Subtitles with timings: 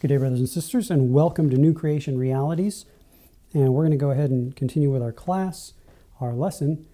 [0.00, 2.84] Good day, brothers and sisters, and welcome to New Creation Realities.
[3.52, 5.72] And we're going to go ahead and continue with our class,
[6.20, 6.86] our lesson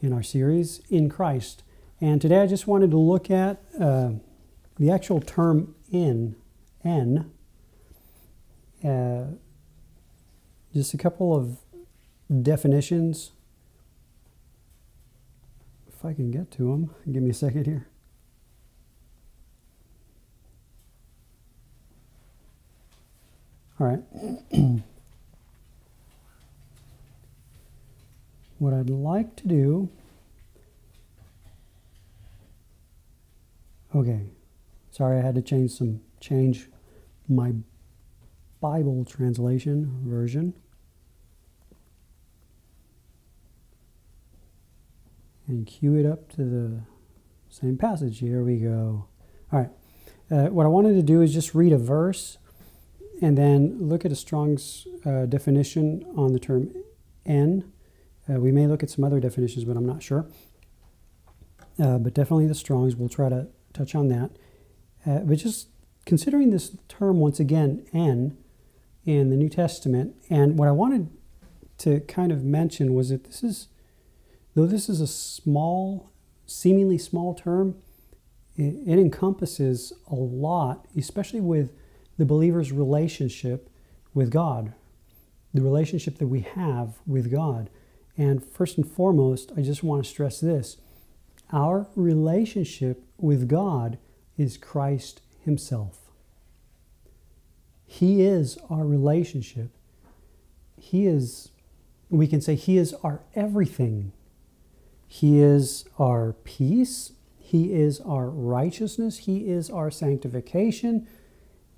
[0.00, 1.64] in our series, In Christ.
[2.00, 4.10] And today I just wanted to look at uh,
[4.78, 6.36] the actual term in,
[6.84, 7.32] en,
[8.84, 9.24] uh,
[10.72, 11.58] just a couple of
[12.40, 13.32] definitions.
[15.88, 17.88] If I can get to them, give me a second here.
[23.78, 24.00] All right.
[28.58, 29.90] what I'd like to do.
[33.94, 34.20] Okay.
[34.90, 36.68] Sorry, I had to change some change
[37.28, 37.52] my
[38.60, 40.54] Bible translation version.
[45.46, 46.80] And cue it up to the
[47.50, 48.18] same passage.
[48.18, 49.06] Here we go.
[49.52, 49.70] All right.
[50.30, 52.38] Uh, what I wanted to do is just read a verse
[53.22, 56.72] and then look at a Strong's uh, definition on the term
[57.24, 57.72] en.
[58.28, 60.26] Uh, we may look at some other definitions, but I'm not sure.
[61.78, 64.30] Uh, but definitely the Strong's, we'll try to touch on that.
[65.04, 65.68] Uh, but just
[66.04, 68.36] considering this term once again, en,
[69.04, 71.08] in the New Testament, and what I wanted
[71.78, 73.68] to kind of mention was that this is,
[74.54, 76.10] though this is a small,
[76.46, 77.76] seemingly small term,
[78.56, 81.72] it, it encompasses a lot, especially with
[82.18, 83.68] the believer's relationship
[84.14, 84.72] with God,
[85.52, 87.70] the relationship that we have with God.
[88.16, 90.78] And first and foremost, I just want to stress this
[91.52, 93.98] our relationship with God
[94.36, 95.98] is Christ Himself.
[97.86, 99.70] He is our relationship.
[100.78, 101.50] He is,
[102.10, 104.12] we can say, He is our everything.
[105.06, 107.12] He is our peace.
[107.38, 109.18] He is our righteousness.
[109.18, 111.06] He is our sanctification.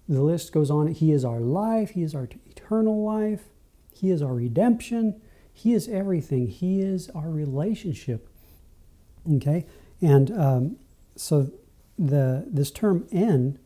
[0.09, 0.89] The list goes on.
[0.89, 1.91] He is our life.
[1.91, 3.45] He is our eternal life.
[3.93, 5.21] He is our redemption.
[5.53, 6.47] He is everything.
[6.49, 8.29] He is our relationship.
[9.31, 9.67] Okay,
[10.01, 10.77] and um,
[11.17, 11.51] so
[11.99, 13.59] the this term "en,"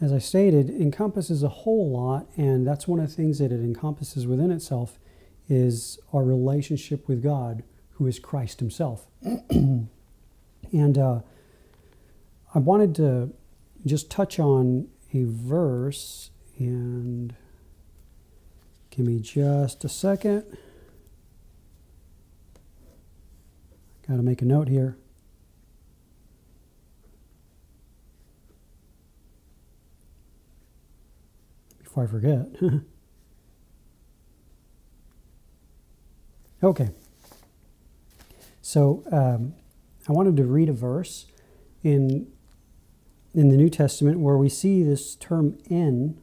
[0.00, 3.60] as I stated, encompasses a whole lot, and that's one of the things that it
[3.60, 4.98] encompasses within itself
[5.48, 7.62] is our relationship with God,
[7.92, 9.06] who is Christ Himself.
[9.50, 9.88] and
[10.72, 11.20] uh,
[12.54, 13.32] I wanted to
[13.84, 17.34] just touch on a verse and
[18.90, 20.44] give me just a second.
[24.08, 24.96] Got to make a note here.
[31.82, 32.46] Before I forget.
[36.62, 36.90] okay.
[38.62, 39.54] So um,
[40.08, 41.26] I wanted to read a verse
[41.82, 42.32] in
[43.34, 46.18] in the New Testament where we see this term "en"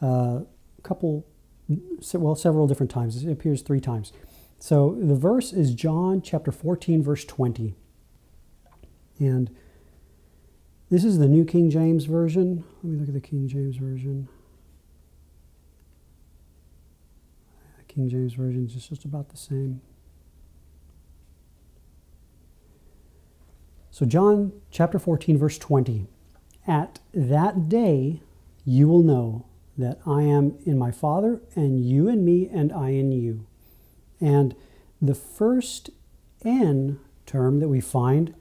[0.00, 0.40] a uh,
[0.82, 1.26] couple,
[2.14, 3.24] well, several different times.
[3.24, 4.12] It appears three times.
[4.58, 7.74] So the verse is John chapter 14, verse 20.
[9.18, 9.50] And
[10.90, 12.64] this is the New King James Version.
[12.82, 14.28] Let me look at the King James Version.
[17.78, 19.80] The King James Version is just about the same.
[23.90, 26.06] So, John chapter 14, verse 20.
[26.68, 28.20] At that day
[28.64, 29.46] you will know
[29.78, 33.46] that I am in my Father, and you in me, and I in you.
[34.20, 34.54] And
[35.00, 35.90] the first
[36.44, 38.34] en term that we find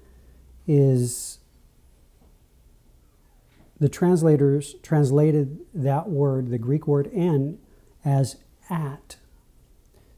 [0.67, 1.39] is
[3.79, 7.59] the translators translated that word, the Greek word en,
[8.03, 8.37] as
[8.69, 9.17] at.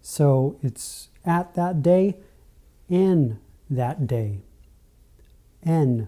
[0.01, 2.17] So it's at that day,
[2.87, 3.39] in
[3.69, 4.39] that day.
[5.63, 6.07] en.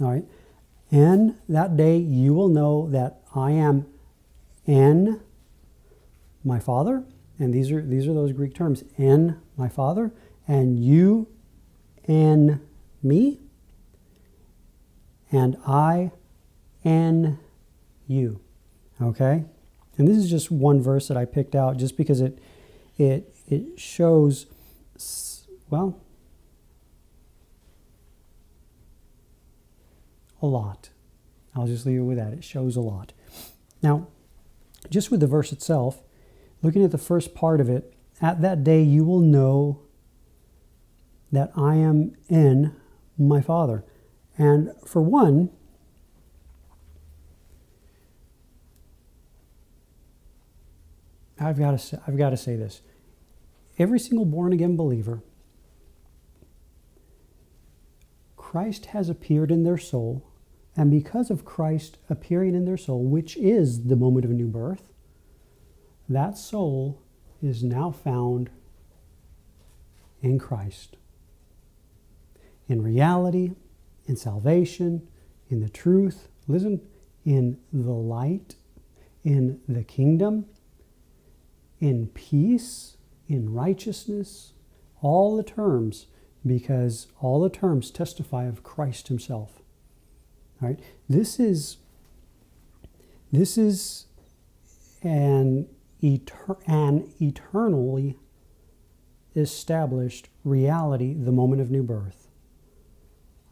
[0.00, 0.24] All right.
[0.92, 3.86] In that day you will know that I am
[4.66, 5.20] in
[6.44, 7.04] my Father,
[7.38, 10.12] and these are these are those Greek terms, in my Father,
[10.46, 11.28] and you
[12.06, 12.60] in
[13.02, 13.40] me,
[15.30, 16.12] and I
[16.84, 17.38] in
[18.06, 18.40] you.
[19.00, 19.44] Okay?
[19.96, 22.38] And this is just one verse that I picked out just because it
[22.98, 24.46] it it shows
[25.70, 25.98] well
[30.42, 30.90] a lot.
[31.54, 32.32] I'll just leave it with that.
[32.32, 33.12] It shows a lot.
[33.82, 34.08] Now,
[34.90, 36.02] just with the verse itself,
[36.62, 39.80] looking at the first part of it, at that day you will know
[41.30, 42.74] that I am in
[43.18, 43.84] my Father.
[44.36, 45.50] And for one,
[51.40, 52.82] I've got to I've got to say this.
[53.78, 55.22] Every single born again believer,
[58.36, 60.28] Christ has appeared in their soul
[60.76, 64.92] And because of Christ appearing in their soul, which is the moment of new birth,
[66.08, 67.02] that soul
[67.42, 68.50] is now found
[70.22, 70.96] in Christ.
[72.68, 73.52] In reality,
[74.06, 75.06] in salvation,
[75.50, 76.80] in the truth, listen,
[77.24, 78.56] in the light,
[79.24, 80.46] in the kingdom,
[81.80, 82.96] in peace,
[83.28, 84.52] in righteousness,
[85.00, 86.06] all the terms,
[86.46, 89.61] because all the terms testify of Christ Himself.
[90.62, 90.80] All right?
[91.08, 91.78] This is
[93.32, 94.06] this is
[95.02, 95.66] an,
[96.02, 98.18] an eternally
[99.34, 102.28] established reality, the moment of new birth.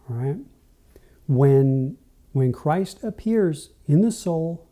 [0.08, 0.36] All right?
[1.26, 1.96] When,
[2.32, 4.68] when Christ appears in the soul,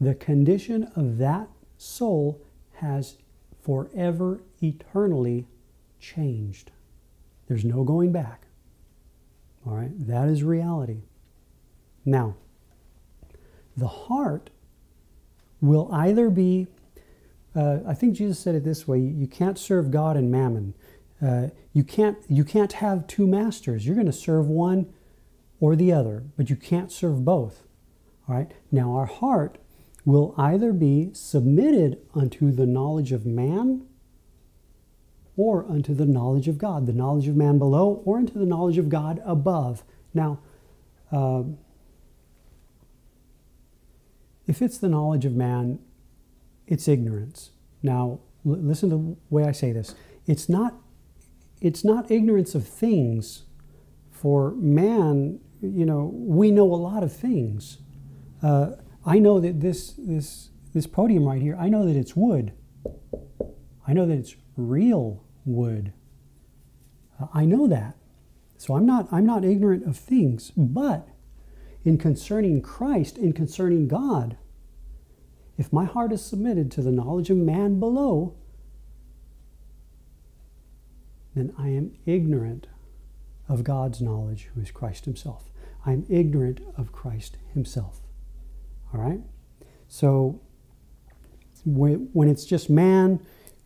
[0.00, 2.40] the condition of that soul
[2.74, 3.16] has
[3.62, 5.46] forever, eternally
[5.98, 6.70] changed.
[7.48, 8.46] There's no going back.
[9.66, 9.90] All right?
[10.06, 11.02] That is reality.
[12.04, 12.36] Now,
[13.76, 14.50] the heart
[15.60, 16.66] will either be,
[17.54, 20.74] uh, I think Jesus said it this way you can't serve God and mammon.
[21.22, 23.86] Uh, you, can't, you can't have two masters.
[23.86, 24.92] You're going to serve one
[25.60, 27.64] or the other, but you can't serve both.
[28.28, 28.50] All right?
[28.72, 29.58] Now, our heart
[30.06, 33.86] will either be submitted unto the knowledge of man
[35.36, 38.78] or unto the knowledge of God, the knowledge of man below, or into the knowledge
[38.78, 39.84] of God above.
[40.12, 40.38] Now,
[41.12, 41.42] uh,
[44.50, 45.78] if it's the knowledge of man,
[46.66, 47.50] it's ignorance.
[47.84, 49.94] Now, listen to the way I say this.
[50.26, 50.74] It's not,
[51.60, 53.44] it's not ignorance of things.
[54.10, 57.78] For man, you know, we know a lot of things.
[58.42, 58.72] Uh,
[59.06, 62.52] I know that this, this, this podium right here, I know that it's wood.
[63.86, 65.92] I know that it's real wood.
[67.20, 67.96] Uh, I know that.
[68.58, 70.50] So I'm not, I'm not ignorant of things.
[70.56, 71.06] But
[71.84, 74.36] in concerning Christ, in concerning God,
[75.56, 78.34] if my heart is submitted to the knowledge of man below,
[81.34, 82.66] then I am ignorant
[83.48, 85.50] of God's knowledge, who is Christ Himself.
[85.84, 88.00] I am ignorant of Christ Himself.
[88.92, 89.20] All right?
[89.88, 90.40] So
[91.64, 93.20] when it's just man,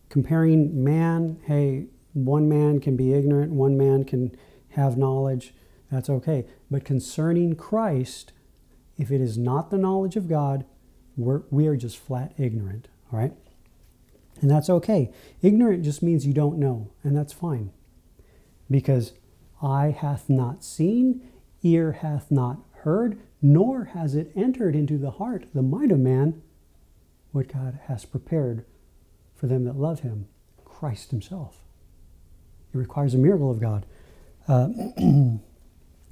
[0.09, 4.35] comparing man, hey, one man can be ignorant, one man can
[4.69, 5.53] have knowledge,
[5.95, 6.45] that's okay.
[6.69, 8.33] But concerning Christ,
[8.97, 10.65] if it is not the knowledge of God,
[11.17, 13.33] we're, we are just flat ignorant, all right?
[14.41, 15.11] And that's okay.
[15.41, 17.71] Ignorant just means you don't know, and that's fine.
[18.69, 19.13] Because
[19.61, 21.29] eye hath not seen,
[21.63, 26.41] ear hath not heard, nor has it entered into the heart, the mind of man,
[27.31, 28.65] what God has prepared
[29.35, 30.27] for them that love him,
[30.63, 31.57] Christ himself.
[32.73, 33.85] It requires a miracle of God.
[34.47, 34.69] Uh,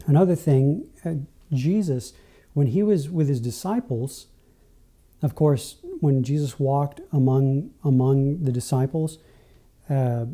[0.06, 1.16] another thing, uh,
[1.52, 2.14] Jesus,
[2.54, 4.28] when he was with his disciples,
[5.22, 9.20] of course, when Jesus walked among among the disciples,
[9.90, 10.26] uh,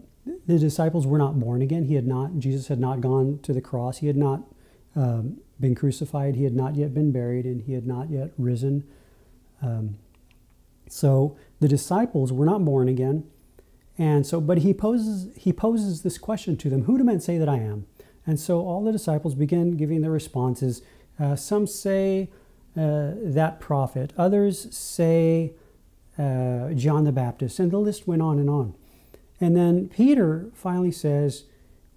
[0.48, 1.86] the disciples were not born again.
[1.86, 2.40] He had not.
[2.40, 4.00] Jesus had not gone to the cross.
[4.00, 4.44] He had not
[4.96, 6.36] um, been crucified.
[6.36, 8.84] He had not yet been buried, and he had not yet risen.
[9.62, 9.98] Um,
[10.88, 13.26] so the disciples were not born again,
[13.98, 14.42] and so.
[14.42, 17.58] But he poses he poses this question to them: Who do men say that I
[17.58, 17.86] am?
[18.30, 20.84] And so all the disciples begin giving their responses.
[21.20, 22.30] Uh, some say
[22.78, 24.14] uh, that prophet.
[24.20, 25.54] Others say
[26.16, 28.76] uh, John the Baptist, and the list went on and on.
[29.42, 31.46] And then Peter finally says,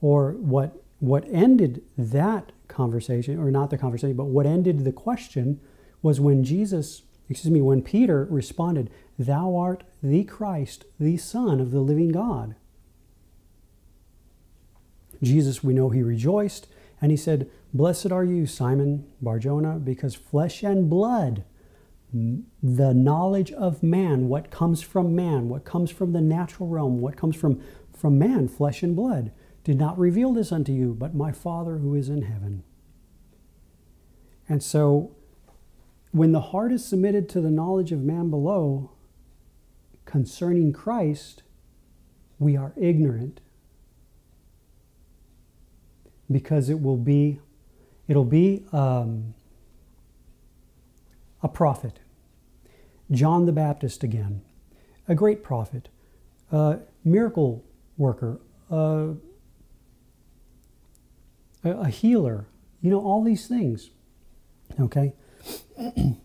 [0.01, 5.61] or what what ended that conversation, or not the conversation, but what ended the question
[6.01, 11.73] was when Jesus, excuse me, when Peter responded, Thou art the Christ, the Son of
[11.73, 12.55] the living God.
[15.23, 16.67] Jesus, we know he rejoiced,
[17.01, 21.45] and he said, Blessed are you, Simon Barjona, because flesh and blood,
[22.13, 27.17] the knowledge of man, what comes from man, what comes from the natural realm, what
[27.17, 27.63] comes from,
[27.97, 29.33] from man, flesh and blood,
[29.65, 32.65] did not reveal this unto you, but my Father who is in heaven.
[34.49, 35.13] And so,
[36.11, 38.91] when the heart is submitted to the knowledge of man below
[40.05, 41.43] concerning Christ,
[42.39, 43.41] we are ignorant
[46.33, 47.41] because it will be
[48.09, 49.35] it'll be um,
[51.43, 52.01] a prophet.
[53.11, 54.43] John the baptist again
[55.09, 55.89] a great prophet
[56.51, 57.65] a miracle
[57.97, 59.15] worker a,
[61.65, 62.47] a healer
[62.81, 63.91] you know all these things
[64.81, 65.15] okay?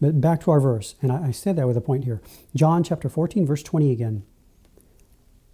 [0.00, 2.20] But back to our verse and I, I said that with a point here.
[2.54, 4.24] John chapter 14 verse 20 again.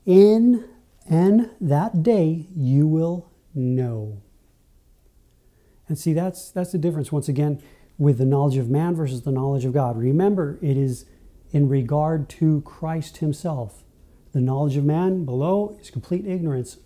[0.07, 0.69] In
[1.09, 4.23] and that day you will know
[5.89, 7.61] And see, that's that's the difference once again
[7.99, 9.99] with the knowledge of man versus the knowledge of God.
[9.99, 11.05] Remember, it is
[11.51, 13.83] in regard to Christ Himself.
[14.33, 16.79] The knowledge of man below is complete ignorance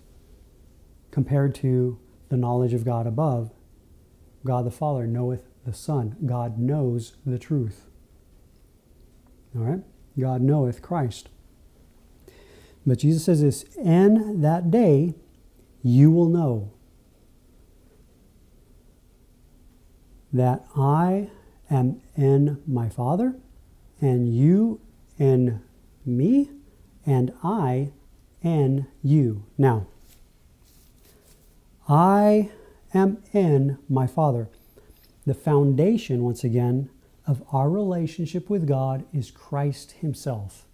[1.11, 3.53] compared to the knowledge of God above.
[4.45, 6.17] God the Father knoweth the Son.
[6.25, 7.87] God knows the truth.
[9.55, 9.81] All right?
[10.19, 11.29] God knoweth Christ.
[12.87, 15.15] But Jesus says this, and that day
[15.85, 16.73] you will know
[20.33, 21.29] that I
[21.71, 23.37] am in my Father,
[24.01, 24.81] and you
[25.19, 25.61] in
[26.05, 26.51] me,
[27.07, 27.93] and I
[28.43, 29.45] in you.
[29.59, 29.87] Now,
[31.87, 32.51] I
[32.95, 34.49] am in my Father.
[35.27, 36.89] The foundation, once again,
[37.27, 40.67] of our relationship with God is Christ Himself.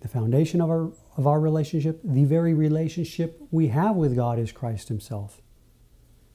[0.00, 4.52] The foundation of our, of our relationship, the very relationship we have with God is
[4.52, 5.42] Christ Himself.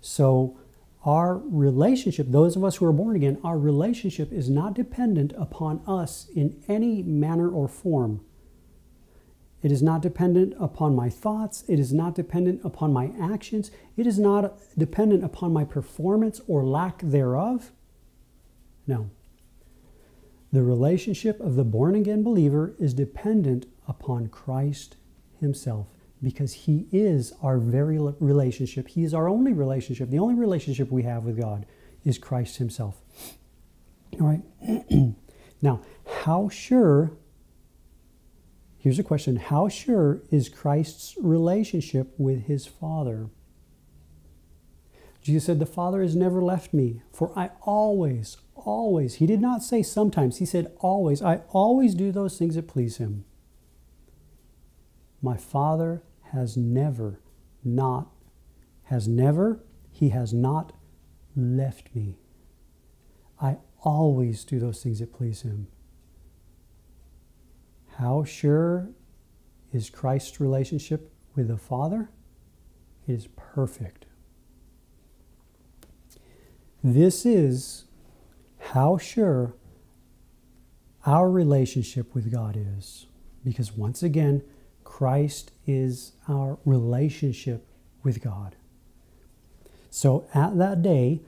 [0.01, 0.59] So,
[1.05, 5.81] our relationship, those of us who are born again, our relationship is not dependent upon
[5.85, 8.21] us in any manner or form.
[9.61, 11.63] It is not dependent upon my thoughts.
[11.69, 13.71] It is not dependent upon my actions.
[13.95, 17.71] It is not dependent upon my performance or lack thereof.
[18.85, 19.09] No.
[20.53, 24.95] The relationship of the born again believer is dependent upon Christ
[25.41, 25.87] Himself
[26.21, 28.87] because He is our very relationship.
[28.87, 30.09] He is our only relationship.
[30.09, 31.65] The only relationship we have with God
[32.05, 33.01] is Christ Himself.
[34.21, 35.15] All right.
[35.61, 35.81] now,
[36.23, 37.11] how sure
[38.83, 43.29] Here's a question How sure is Christ's relationship with his Father?
[45.21, 49.63] Jesus said, The Father has never left me, for I always, always, he did not
[49.63, 53.25] say sometimes, he said always, I always do those things that please him.
[55.21, 57.19] My Father has never
[57.63, 58.09] not,
[58.85, 60.73] has never, he has not
[61.35, 62.17] left me.
[63.41, 65.67] I always do those things that please him.
[67.97, 68.89] How sure
[69.71, 72.09] is Christ's relationship with the Father?
[73.07, 74.05] It is perfect.
[76.83, 77.85] This is
[78.73, 79.53] how sure
[81.05, 83.05] our relationship with God is.
[83.43, 84.41] Because once again,
[84.83, 87.67] Christ is our relationship
[88.01, 88.55] with God.
[89.91, 91.21] So at that day,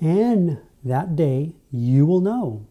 [0.00, 2.68] and that day, you will know.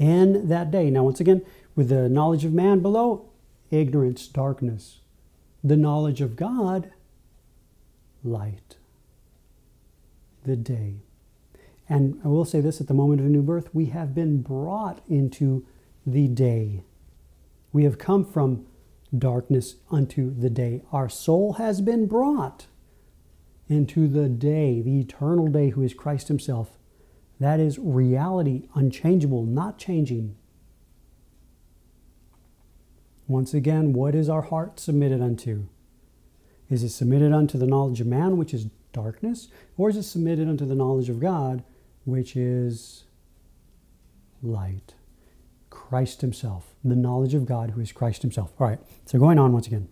[0.00, 0.90] And that day.
[0.90, 1.42] Now, once again,
[1.76, 3.28] with the knowledge of man below,
[3.70, 4.98] ignorance, darkness.
[5.62, 6.90] The knowledge of God,
[8.24, 8.76] light.
[10.44, 11.05] The day.
[11.88, 14.42] And I will say this at the moment of a new birth, we have been
[14.42, 15.66] brought into
[16.04, 16.82] the day.
[17.72, 18.66] We have come from
[19.16, 20.82] darkness unto the day.
[20.92, 22.66] Our soul has been brought
[23.68, 26.78] into the day, the eternal day, who is Christ Himself.
[27.38, 30.36] That is reality, unchangeable, not changing,
[33.28, 35.66] once again, what is our heart submitted unto?
[36.70, 40.48] Is it submitted unto the knowledge of man, which is darkness, or is it submitted
[40.48, 41.64] unto the knowledge of God,
[42.06, 43.04] which is
[44.42, 44.94] light?
[45.68, 48.52] Christ Himself, the knowledge of God, who is Christ Himself.
[48.58, 49.88] All right, so going on once again.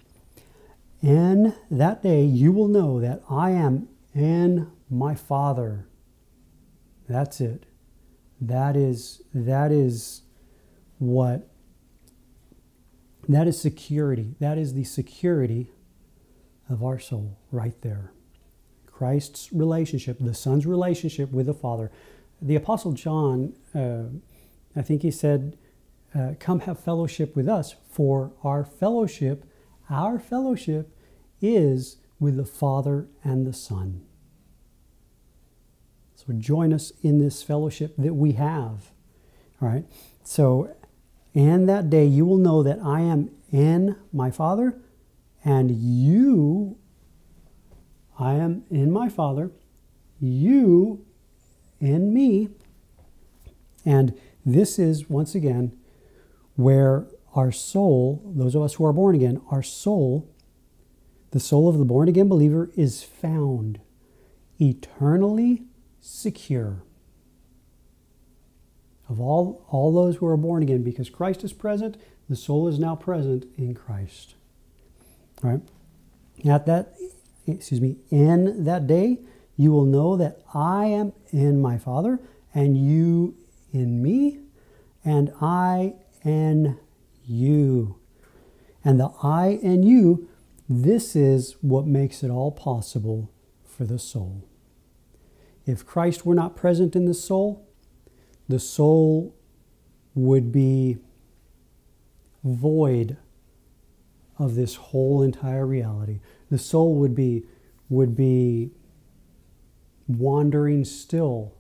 [1.02, 5.87] In that day you will know that I am in my Father.
[7.06, 7.66] That's it.
[8.40, 10.23] That is that is
[10.99, 11.50] what
[13.28, 14.35] that is security.
[14.40, 15.71] That is the security
[16.71, 18.13] of our soul right there.
[18.97, 21.91] Christ's relationship, the Son's relationship with the Father.
[22.41, 24.05] The Apostle John, uh,
[24.79, 25.59] I think he said,
[26.15, 29.45] uh, Come have fellowship with us, for our fellowship,
[29.91, 30.97] our fellowship
[31.41, 34.05] is with the Father and the Son.
[36.15, 38.93] So join us in this fellowship that we have.
[39.61, 39.85] All right.
[40.23, 40.75] So
[41.35, 44.79] and that day you will know that I am in my Father,
[45.45, 46.79] and you,
[48.18, 49.50] I am in my Father,
[50.21, 51.04] you
[51.80, 52.49] in me.
[53.85, 55.76] And this is, once again,
[56.56, 60.30] where our soul, those of us who are born again, our soul,
[61.33, 63.80] the soul of the born again believer, is found
[64.61, 65.64] eternally
[66.00, 66.83] secure
[69.09, 71.97] of all, all those who are born again, because Christ is present,
[72.28, 74.35] the soul is now present in Christ.
[75.42, 75.61] All right?
[76.44, 76.94] At that,
[77.47, 79.21] excuse me, in that day,
[79.57, 82.21] you will know that I am in my Father,
[82.55, 83.37] and you
[83.73, 84.41] in me,
[85.05, 86.79] and I in
[87.25, 87.97] you.
[88.85, 90.29] And the I and you,
[90.69, 93.31] this is what makes it all possible
[93.65, 94.45] for the soul.
[95.67, 97.67] If Christ were not present in the soul,
[98.49, 99.35] the soul
[100.15, 100.99] would be
[102.43, 103.17] void
[104.39, 106.21] of this whole entire reality.
[106.55, 107.47] The soul would be
[107.89, 108.71] would be
[110.07, 111.57] wandering still.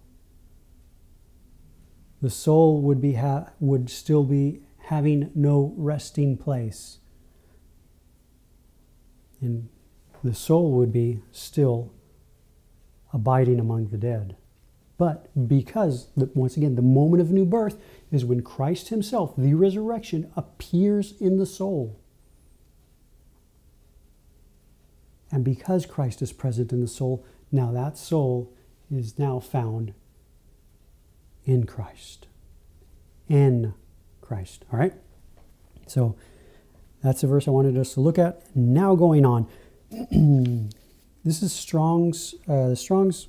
[2.22, 6.98] The soul would be ha- would still be having no resting place.
[9.40, 9.68] And
[10.22, 11.92] the soul would be still
[13.12, 14.36] abiding among the dead.
[14.96, 17.82] But because, the, once again, the moment of new birth
[18.12, 21.98] is when Christ Himself, the resurrection, appears in the soul.
[25.34, 28.52] And because Christ is present in the soul, now that soul
[28.88, 29.92] is now found
[31.44, 32.28] in Christ.
[33.28, 33.74] In
[34.20, 34.64] Christ.
[34.72, 34.94] All right?
[35.88, 36.14] So
[37.02, 38.42] that's the verse I wanted us to look at.
[38.54, 39.48] Now going on.
[41.24, 43.26] this is Strong's, uh, the Strong's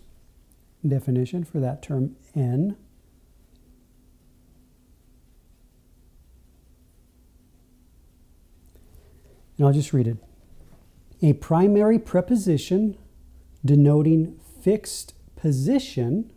[0.87, 2.77] definition for that term in.
[9.57, 10.24] And I'll just read it.
[11.21, 12.97] A primary preposition
[13.63, 16.31] denoting fixed position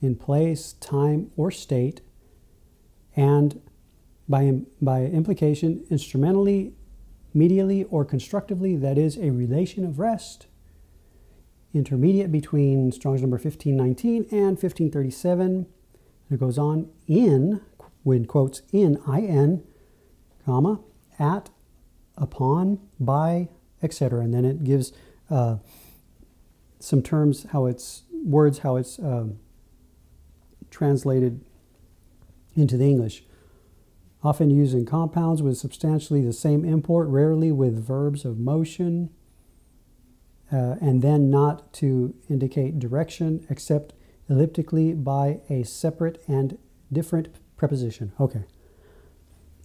[0.00, 2.00] in place, time, or state,
[3.14, 3.60] and
[4.28, 6.74] by, by implication, instrumentally,
[7.34, 10.46] medially, or constructively, that is a relation of rest
[11.74, 15.66] intermediate between Strong's number 1519 and 1537.
[16.30, 17.60] It goes on in,
[18.02, 19.62] when quotes in, in,
[20.44, 20.80] comma,
[21.18, 21.50] at,
[22.16, 23.48] upon, by,
[23.82, 24.20] etc.
[24.20, 24.92] And then it gives
[25.30, 25.56] uh,
[26.78, 29.38] some terms, how it's, words, how it's um,
[30.70, 31.44] translated
[32.54, 33.24] into the English.
[34.24, 39.10] Often used in compounds with substantially the same import, rarely with verbs of motion
[40.52, 43.94] uh, and then not to indicate direction except
[44.28, 46.58] elliptically by a separate and
[46.92, 48.12] different preposition.
[48.20, 48.44] Okay.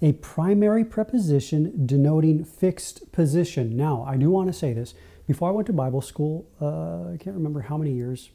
[0.02, 3.76] A primary preposition denoting fixed position.
[3.76, 4.94] Now, I do want to say this.
[5.26, 8.30] Before I went to Bible school, uh, I can't remember how many years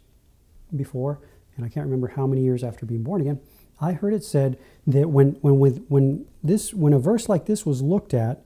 [0.75, 1.20] before,
[1.57, 3.40] and I can't remember how many years after being born again,
[3.81, 7.64] I heard it said that when, when, with, when, this, when a verse like this
[7.64, 8.42] was looked at,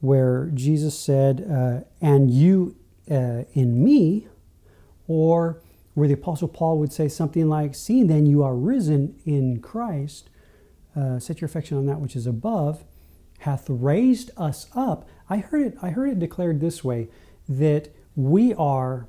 [0.00, 2.76] where Jesus said, uh, and you
[3.10, 4.28] uh, in me,
[5.06, 5.62] or
[5.94, 10.30] where the Apostle Paul would say something like, Seeing then you are risen in Christ,
[10.96, 12.84] uh, set your affection on that which is above,
[13.40, 15.08] hath raised us up.
[15.28, 17.08] I heard it, I heard it declared this way
[17.48, 19.06] that we are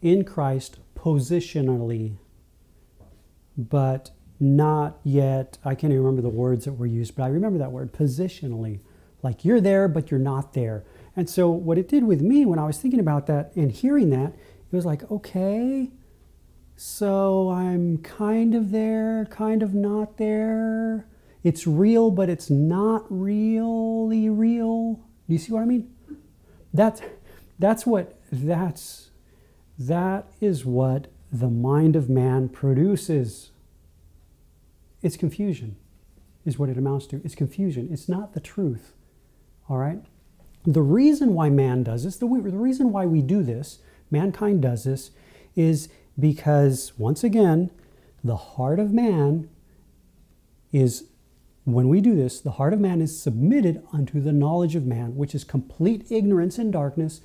[0.00, 2.16] in Christ positionally,
[3.56, 5.58] but not yet.
[5.64, 8.80] I can't even remember the words that were used, but I remember that word positionally.
[9.22, 10.84] Like you're there, but you're not there.
[11.14, 14.10] And so, what it did with me when I was thinking about that and hearing
[14.10, 15.90] that, it was like, okay,
[16.76, 21.06] so I'm kind of there, kind of not there.
[21.44, 25.00] It's real, but it's not really real.
[25.28, 25.92] Do you see what I mean?
[26.72, 27.02] That's
[27.58, 29.10] that's what that's
[29.78, 33.50] that is what the mind of man produces.
[35.02, 35.76] It's confusion,
[36.44, 37.20] is what it amounts to.
[37.24, 37.88] It's confusion.
[37.90, 38.92] It's not the truth.
[39.68, 40.00] All right?
[40.64, 43.80] The reason why man does this, the, the reason why we do this,
[44.10, 45.10] mankind does this,
[45.56, 47.70] is because, once again,
[48.22, 49.48] the heart of man
[50.72, 51.04] is,
[51.64, 55.16] when we do this, the heart of man is submitted unto the knowledge of man,
[55.16, 57.20] which is complete ignorance and darkness,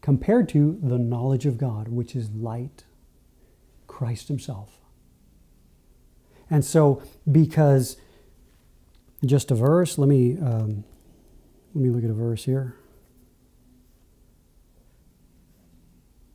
[0.00, 2.84] compared to the knowledge of God, which is light,
[3.86, 4.78] Christ Himself.
[6.50, 7.96] And so, because
[9.24, 10.36] just a verse, let me.
[10.38, 10.84] Um,
[11.74, 12.76] let me look at a verse here.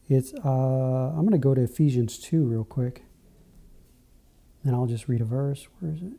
[0.09, 3.03] It's, uh, I'm going to go to Ephesians 2 real quick.
[4.63, 5.67] And I'll just read a verse.
[5.79, 6.13] Where is it?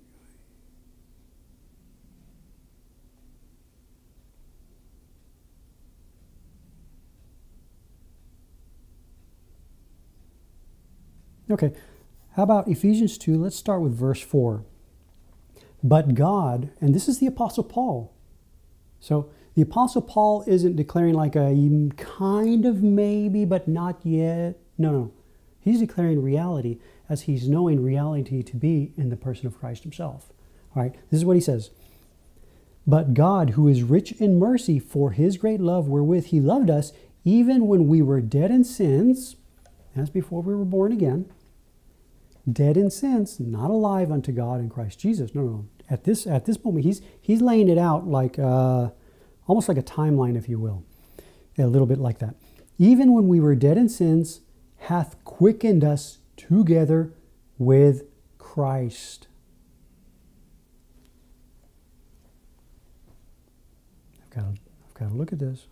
[11.51, 11.73] Okay,
[12.37, 13.37] how about Ephesians 2?
[13.37, 14.65] Let's start with verse 4.
[15.83, 18.15] But God, and this is the Apostle Paul,
[19.01, 21.53] so the Apostle Paul isn't declaring like a
[21.97, 24.59] kind of maybe, but not yet.
[24.79, 25.13] No, no.
[25.61, 30.33] He's declaring reality as he's knowing reality to be in the person of Christ himself.
[30.75, 31.71] All right, this is what he says.
[32.87, 36.93] But God, who is rich in mercy for his great love wherewith he loved us,
[37.25, 39.37] even when we were dead in sins,
[39.95, 41.31] as before we were born again,
[42.51, 45.35] dead in sins, not alive unto God in Christ Jesus.
[45.35, 48.91] No, no, At this at this moment, he's he's laying it out like uh,
[49.51, 50.85] almost like a timeline, if you will,
[51.59, 52.37] a little bit like that.
[52.79, 54.43] Even when we were dead in sins,
[54.77, 57.13] hath quickened us together
[57.59, 58.05] with
[58.39, 59.27] Christ.
[64.23, 65.67] I've got to, I've got to look at this.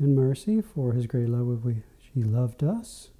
[0.00, 1.76] In mercy for his great love with which
[2.14, 3.10] he loved us.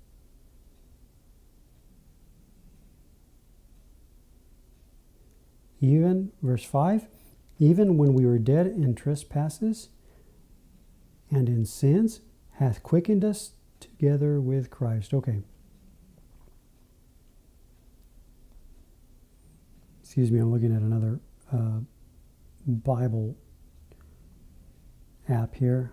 [5.80, 7.08] Even, verse 5,
[7.58, 9.88] even when we were dead in trespasses
[11.30, 12.20] and in sins,
[12.54, 15.14] hath quickened us together with Christ.
[15.14, 15.42] Okay.
[20.02, 21.20] Excuse me, I'm looking at another
[21.52, 21.80] uh,
[22.66, 23.36] Bible
[25.28, 25.92] app here.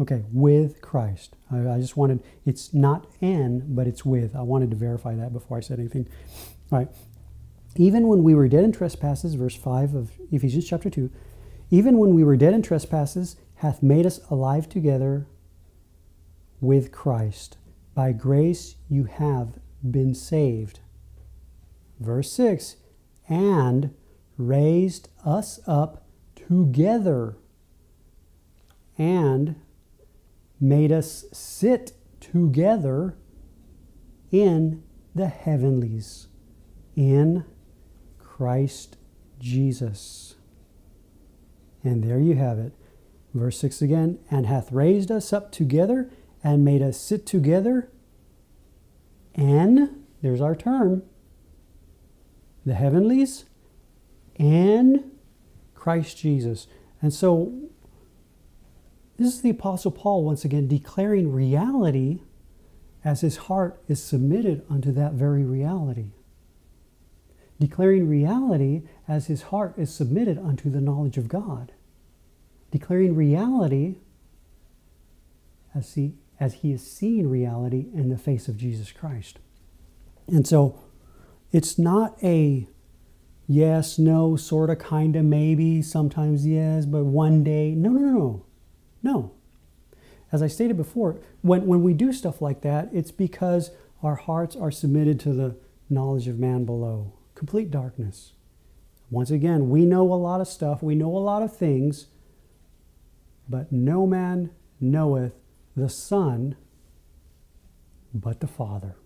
[0.00, 1.36] Okay, with Christ.
[1.52, 4.34] I, I, just wanted, it's not and, but it's with.
[4.34, 6.08] I wanted to verify that before I said anything.
[6.72, 6.88] All right.
[7.76, 11.10] Even when we were dead in trespasses, verse 5 of Ephesians chapter 2,
[11.70, 15.26] even when we were dead in trespasses, hath made us alive together
[16.60, 17.56] with Christ.
[17.94, 20.80] By grace you have been saved.
[22.00, 22.76] Verse 6
[23.28, 23.94] and
[24.36, 26.04] raised us up
[26.34, 27.36] together
[28.98, 29.56] and
[30.64, 33.16] made us sit together
[34.32, 34.82] in
[35.14, 36.28] the heavenlies
[36.96, 37.44] in
[38.18, 38.96] Christ
[39.38, 40.36] Jesus.
[41.82, 42.72] And there you have it.
[43.34, 46.10] Verse 6 again, and hath raised us up together
[46.42, 47.90] and made us sit together.
[49.34, 51.02] And there's our term
[52.64, 53.44] the heavenlies
[54.36, 55.10] and
[55.74, 56.66] Christ Jesus.
[57.02, 57.52] And so
[59.16, 62.20] this is the Apostle Paul once again declaring reality
[63.04, 66.12] as his heart is submitted unto that very reality.
[67.60, 71.72] Declaring reality as his heart is submitted unto the knowledge of God.
[72.70, 73.96] Declaring reality
[75.74, 79.38] as he, as he is seeing reality in the face of Jesus Christ.
[80.26, 80.80] And so
[81.52, 82.66] it's not a
[83.46, 87.72] yes, no, sort of, kind of, maybe, sometimes yes, but one day.
[87.72, 88.43] No, no, no, no.
[89.04, 89.32] No.
[90.32, 93.70] As I stated before, when, when we do stuff like that, it's because
[94.02, 95.56] our hearts are submitted to the
[95.88, 97.12] knowledge of man below.
[97.36, 98.32] Complete darkness.
[99.10, 102.06] Once again, we know a lot of stuff, we know a lot of things,
[103.48, 105.34] but no man knoweth
[105.76, 106.56] the Son
[108.12, 108.96] but the Father.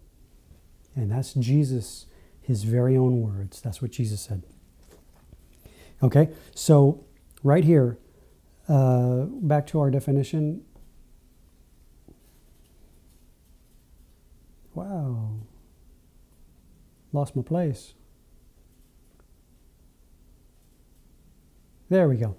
[0.95, 2.07] And that's Jesus,
[2.41, 3.61] his very own words.
[3.61, 4.45] That's what Jesus said.
[6.03, 7.05] Okay, so
[7.43, 7.99] right here,
[8.69, 10.63] uh, back to our definition.
[14.75, 15.31] Wow.
[17.13, 17.95] Lost my place.
[21.89, 22.37] There we go.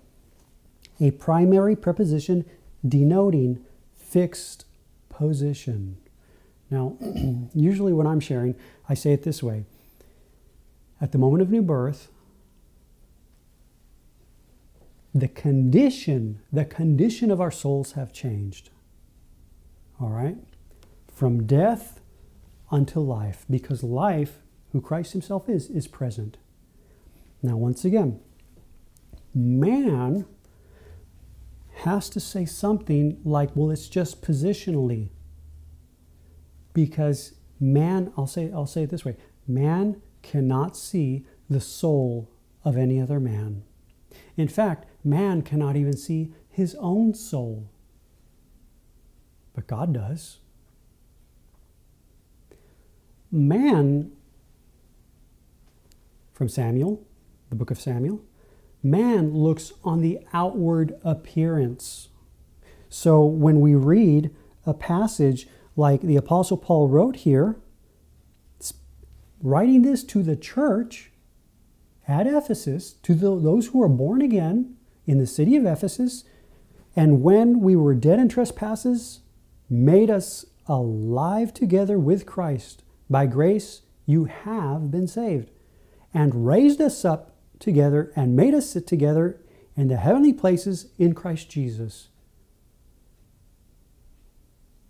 [1.02, 2.46] A primary preposition
[2.88, 3.66] denoting
[3.96, 4.66] fixed
[5.10, 5.98] position.
[6.70, 6.98] Now,
[7.56, 8.56] usually when I'm sharing,
[8.88, 9.66] I say it this way.
[11.02, 12.10] At the moment of new birth,
[15.14, 18.70] the condition, the condition of our souls have changed.
[20.00, 20.38] All right?
[21.14, 22.00] From death
[22.72, 24.40] unto life, because life,
[24.72, 26.38] who Christ Himself is, is present.
[27.42, 28.20] Now, once again,
[29.34, 30.26] man
[31.84, 35.10] has to say something like, well, it's just positionally.
[36.74, 39.18] Because man, I'll say, I'll say it this way
[39.48, 42.30] man cannot see the soul
[42.64, 43.64] of any other man.
[44.38, 47.70] In fact, man cannot even see his own soul.
[49.54, 50.40] But God does.
[53.32, 54.12] Man,
[56.34, 57.06] from Samuel,
[57.50, 58.22] the book of Samuel,
[58.82, 62.10] man looks on the outward appearance.
[62.90, 64.34] So when we read
[64.66, 67.58] a passage like the Apostle Paul wrote here,
[69.42, 71.12] writing this to the church
[72.08, 74.76] at Ephesus, to the, those who are born again,
[75.10, 76.24] in the city of Ephesus,
[76.96, 79.22] and when we were dead in trespasses,
[79.68, 82.84] made us alive together with Christ.
[83.10, 85.50] By grace you have been saved,
[86.14, 89.42] and raised us up together and made us sit together
[89.76, 92.10] in the heavenly places in Christ Jesus.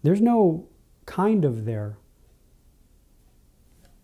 [0.03, 0.67] There's no
[1.05, 1.97] kind of there.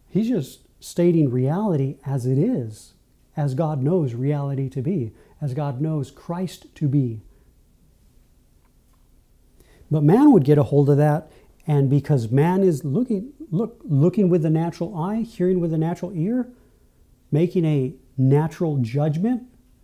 [0.08, 2.93] He's just stating reality as it is,
[3.36, 7.21] as God knows reality to be, as God knows Christ to be.
[9.91, 11.32] But man would get a hold of that,
[11.67, 16.12] and because man is looking, look, looking with the natural eye, hearing with the natural
[16.13, 16.50] ear,
[17.32, 19.43] making a natural judgment,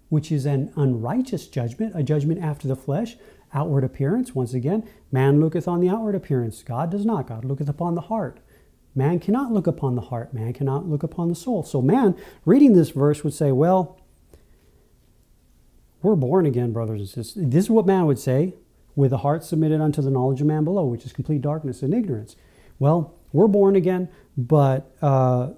[0.09, 3.17] which is an unrighteous judgment, a judgment after the flesh,
[3.53, 4.33] outward appearance.
[4.33, 6.63] Once again, man looketh on the outward appearance.
[6.63, 7.27] God does not.
[7.27, 8.39] God looketh upon the heart.
[8.93, 10.33] Man cannot look upon the heart.
[10.33, 11.63] Man cannot look upon the soul.
[11.63, 14.00] So, man, reading this verse would say, well,
[16.01, 17.43] we're born again, brothers and sisters.
[17.47, 18.55] This is what man would say
[18.95, 21.93] with a heart submitted unto the knowledge of man below, which is complete darkness and
[21.93, 22.35] ignorance.
[22.79, 25.51] Well, we're born again, but uh,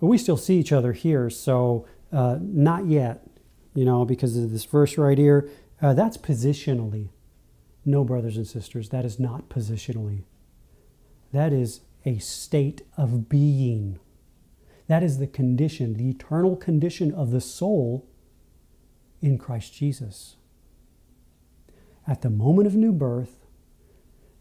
[0.00, 3.26] we still see each other here, so uh, not yet,
[3.74, 5.48] you know, because of this verse right here.
[5.80, 7.08] Uh, that's positionally.
[7.84, 10.24] No, brothers and sisters, that is not positionally.
[11.32, 13.98] That is a state of being.
[14.88, 18.06] That is the condition, the eternal condition of the soul
[19.26, 20.36] in Christ Jesus.
[22.06, 23.44] At the moment of new birth,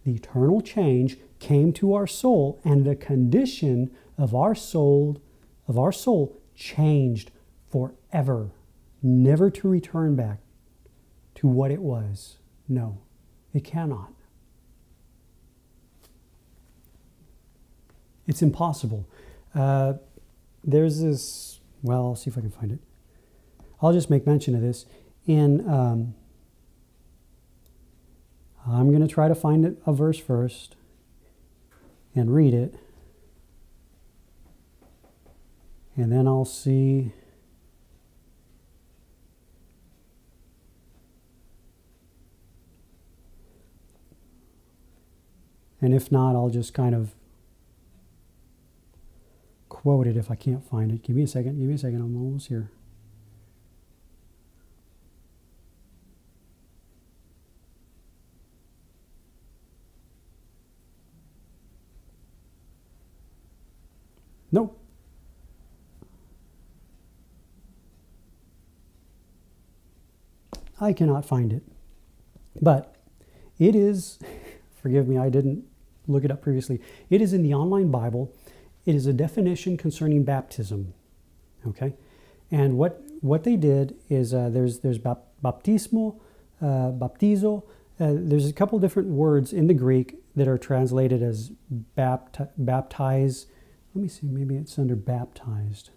[0.03, 5.19] the eternal change came to our soul, and the condition of our soul,
[5.67, 7.31] of our soul, changed
[7.67, 8.51] forever,
[9.01, 10.39] never to return back
[11.33, 12.37] to what it was.
[12.69, 12.99] No,
[13.53, 14.13] it cannot.
[18.27, 19.07] It's impossible.
[19.55, 19.93] Uh,
[20.63, 22.79] there's this, well, I'll see if I can find it.
[23.81, 24.85] I'll just make mention of this.
[25.25, 26.15] In, um,
[28.67, 30.75] I'm going to try to find a verse first
[32.15, 32.75] and read it.
[35.95, 37.13] And then I'll see.
[45.81, 47.13] And if not, I'll just kind of
[49.69, 51.03] quote it if I can't find it.
[51.03, 51.59] Give me a second.
[51.59, 52.01] Give me a second.
[52.01, 52.71] I'm almost here.
[64.51, 64.79] Nope.
[70.85, 71.63] I cannot find it.
[72.61, 72.95] But
[73.59, 74.19] it is,
[74.81, 75.65] forgive me, I didn't
[76.07, 76.79] look it up previously.
[77.09, 78.31] It is in the online Bible
[78.85, 80.93] it is a definition concerning baptism.
[81.67, 81.93] Okay,
[82.51, 86.19] and what what they did is uh, there's there's baptismo,
[86.61, 87.63] uh, baptizo.
[87.99, 91.51] Uh, there's a couple different words in the Greek that are translated as
[91.97, 93.47] bapt- baptize.
[93.95, 95.89] Let me see, maybe it's under baptized.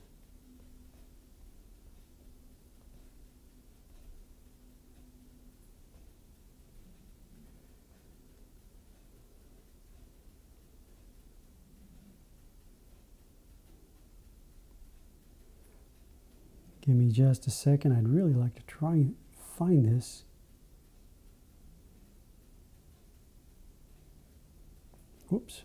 [16.89, 17.93] Give me just a second.
[17.93, 19.15] I'd really like to try and
[19.59, 20.25] find this.
[25.29, 25.65] Whoops.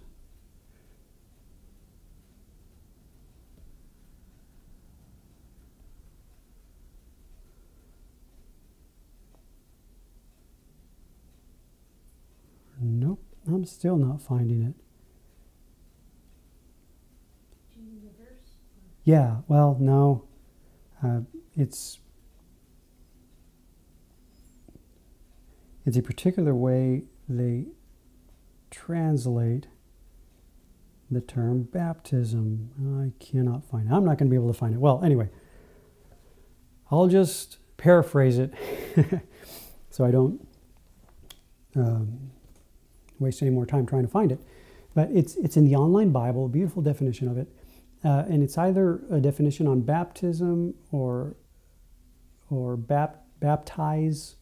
[12.82, 14.74] Nope, I'm still not finding it.
[19.06, 20.26] Yeah, well, no.
[21.04, 21.20] Uh,
[21.56, 22.00] it's
[25.86, 27.66] it's a particular way they
[28.72, 29.68] translate
[31.12, 32.70] the term baptism.
[33.04, 33.94] I cannot find it.
[33.94, 34.80] I'm not going to be able to find it.
[34.80, 35.30] Well, anyway,
[36.90, 38.54] I'll just paraphrase it
[39.90, 40.48] so I don't
[41.76, 42.32] um,
[43.20, 44.40] waste any more time trying to find it.
[44.96, 47.48] But it's, it's in the online Bible, beautiful definition of it.
[48.04, 51.36] Uh, and it's either a definition on baptism or
[52.50, 54.36] or bap, baptize,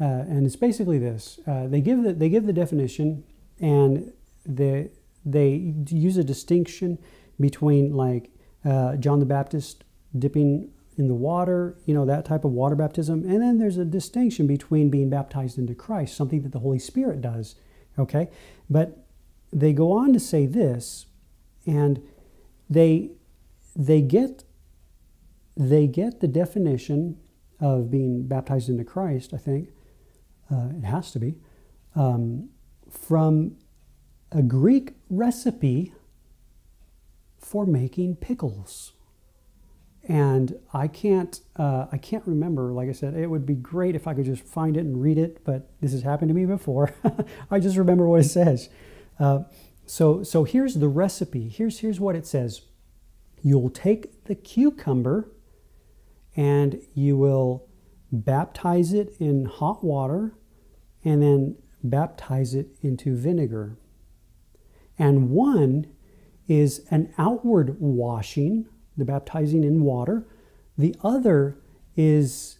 [0.00, 3.24] uh, and it's basically this: uh, they give the they give the definition,
[3.60, 4.12] and
[4.44, 4.90] they
[5.24, 6.98] they use a distinction
[7.40, 8.30] between like
[8.64, 9.84] uh, John the Baptist
[10.18, 13.84] dipping in the water, you know that type of water baptism, and then there's a
[13.84, 17.54] distinction between being baptized into Christ, something that the Holy Spirit does.
[17.98, 18.28] Okay,
[18.68, 19.06] but
[19.52, 21.06] they go on to say this,
[21.66, 22.02] and
[22.68, 23.10] they
[23.74, 24.44] they get
[25.56, 27.18] they get the definition
[27.60, 29.32] of being baptized into Christ.
[29.32, 29.68] I think
[30.50, 31.36] uh, it has to be
[31.94, 32.48] um,
[32.90, 33.56] from
[34.30, 35.92] a Greek recipe
[37.38, 38.92] for making pickles.
[40.08, 42.72] And I can't, uh, I can't remember.
[42.72, 45.18] Like I said, it would be great if I could just find it and read
[45.18, 45.44] it.
[45.44, 46.92] But this has happened to me before.
[47.50, 48.68] I just remember what it says.
[49.20, 49.40] Uh,
[49.86, 51.48] so, so here's the recipe.
[51.48, 52.62] Here's, here's what it says
[53.42, 55.30] You'll take the cucumber
[56.36, 57.68] and you will
[58.10, 60.34] baptize it in hot water
[61.04, 63.76] and then baptize it into vinegar.
[64.98, 65.86] And one
[66.46, 68.66] is an outward washing,
[68.96, 70.26] the baptizing in water.
[70.78, 71.58] The other
[71.96, 72.58] is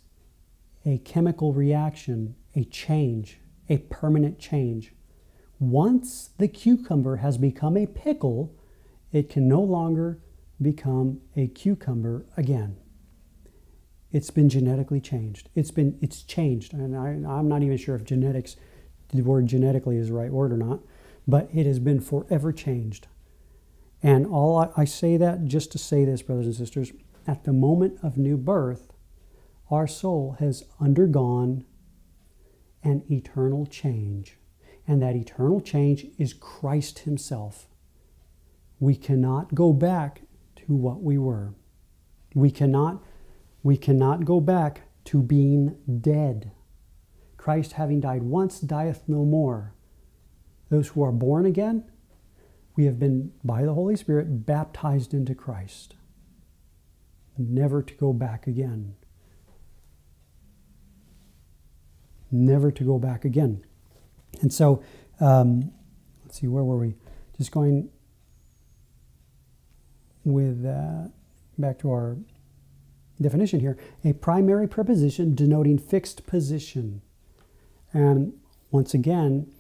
[0.85, 4.93] a chemical reaction, a change, a permanent change.
[5.63, 8.53] Once the cucumber has become a pickle,
[9.13, 10.19] it can no longer
[10.61, 12.77] become a cucumber again.
[14.11, 15.51] It's been genetically changed.
[15.55, 18.57] It's been it's changed, and I, I'm not even sure if genetics,
[19.15, 20.81] the word genetically is the right word or not,
[21.29, 23.07] but it has been forever changed.
[24.03, 26.91] And all I, I say that just to say this, brothers and sisters,
[27.25, 28.93] at the moment of new birth,
[29.71, 31.65] our soul has undergone
[32.83, 34.39] an eternal change.
[34.87, 37.69] And that eternal change is Christ Himself.
[38.81, 40.23] We cannot go back
[40.57, 41.55] to what we were.
[42.35, 43.03] We cannot,
[43.63, 46.53] we cannot go back to being dead.
[47.37, 49.75] Christ, having died once, dieth no more.
[50.69, 51.85] Those who are born again,
[52.77, 55.95] we have been, by the Holy Spirit, baptized into Christ,
[57.37, 58.95] never to go back again.
[62.31, 63.65] Never to go back again.
[64.41, 64.83] And so,
[65.21, 65.73] um,
[66.25, 66.95] let's see, where were we?
[67.37, 67.91] Just going
[70.25, 71.09] with uh,
[71.59, 72.17] back to our
[73.21, 77.03] definition here a primary preposition denoting fixed position.
[77.93, 78.33] And
[78.71, 79.53] once again,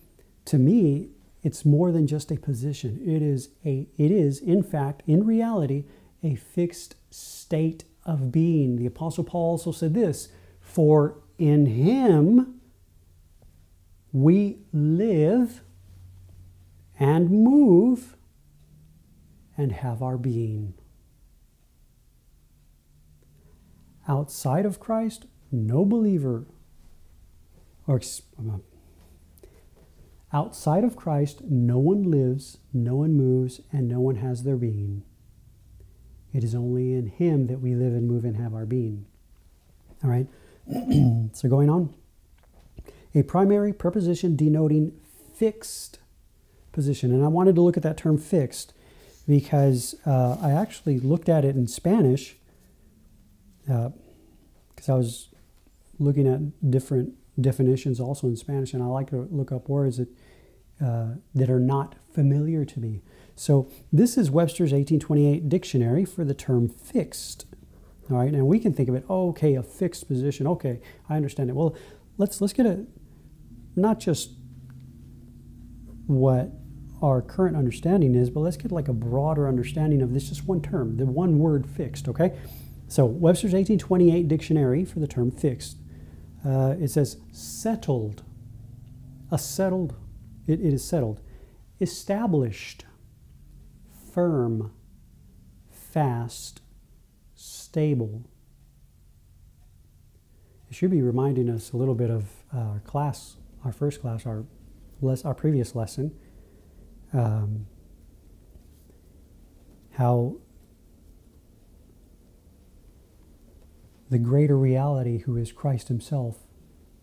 [0.47, 1.11] to me,
[1.43, 3.01] it's more than just a position.
[3.05, 5.85] It is a it is in fact in reality
[6.23, 8.77] a fixed state of being.
[8.77, 10.29] The apostle Paul also said this,
[10.61, 12.61] for in him
[14.13, 15.63] we live
[16.99, 18.17] and move
[19.57, 20.75] and have our being.
[24.07, 26.45] Outside of Christ, no believer,
[27.87, 28.01] or
[30.33, 35.05] outside of Christ, no one lives, no one moves, and no one has their being.
[36.33, 39.07] It is only in Him that we live and move and have our being.
[40.03, 40.27] All right?
[41.33, 41.95] so going on.
[43.15, 44.93] A primary preposition denoting
[45.35, 45.99] fixed
[46.73, 47.13] position.
[47.13, 48.73] And I wanted to look at that term fixed
[49.29, 52.37] because uh, I actually looked at it in Spanish
[53.65, 55.29] because uh, I was
[55.99, 60.09] looking at different definitions also in Spanish, and I like to look up words that
[60.85, 63.03] uh, that are not familiar to me.
[63.37, 67.47] So this is Webster's 1828 dictionary for the term fixed.
[68.11, 69.05] All right, and we can think of it.
[69.09, 70.47] Oh, okay, a fixed position.
[70.47, 71.57] Okay, I understand it.
[71.57, 71.77] Well,
[72.19, 72.85] let's let's get a
[73.77, 74.31] not just
[76.07, 76.51] what
[77.03, 80.61] our current understanding is, but let's get like a broader understanding of this just one
[80.61, 82.39] term, the one word fixed, okay?
[82.89, 85.79] So Webster's 1828 dictionary for the term fixed,
[86.45, 88.23] uh, it says settled,
[89.31, 89.95] a settled,
[90.47, 91.21] it, it is settled,
[91.81, 92.85] established,
[94.13, 94.73] firm,
[95.71, 96.61] fast,
[97.35, 98.25] stable.
[100.71, 104.45] It should be reminding us a little bit of our class, our first class, our,
[105.01, 106.13] less, our previous lesson
[107.13, 107.67] um,
[109.93, 110.37] how
[114.11, 116.39] the greater reality, who is Christ Himself,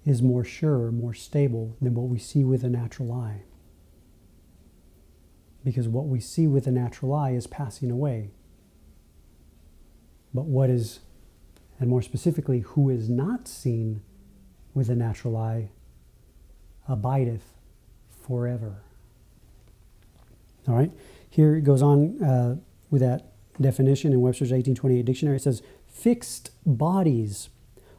[0.05, 3.43] is more sure, more stable than what we see with the natural eye.
[5.63, 8.31] Because what we see with the natural eye is passing away.
[10.33, 10.99] But what is,
[11.79, 14.01] and more specifically, who is not seen
[14.73, 15.71] with the natural eye,
[16.89, 17.53] abideth
[18.25, 18.81] forever.
[20.67, 20.91] All right.
[21.29, 22.57] Here it goes on uh,
[22.89, 25.37] with that definition in Webster's 1828 dictionary.
[25.37, 27.49] It says, fixed bodies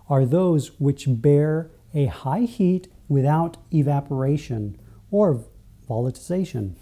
[0.09, 4.79] are those which bear a high heat without evaporation
[5.11, 5.45] or
[5.89, 6.75] volatilization.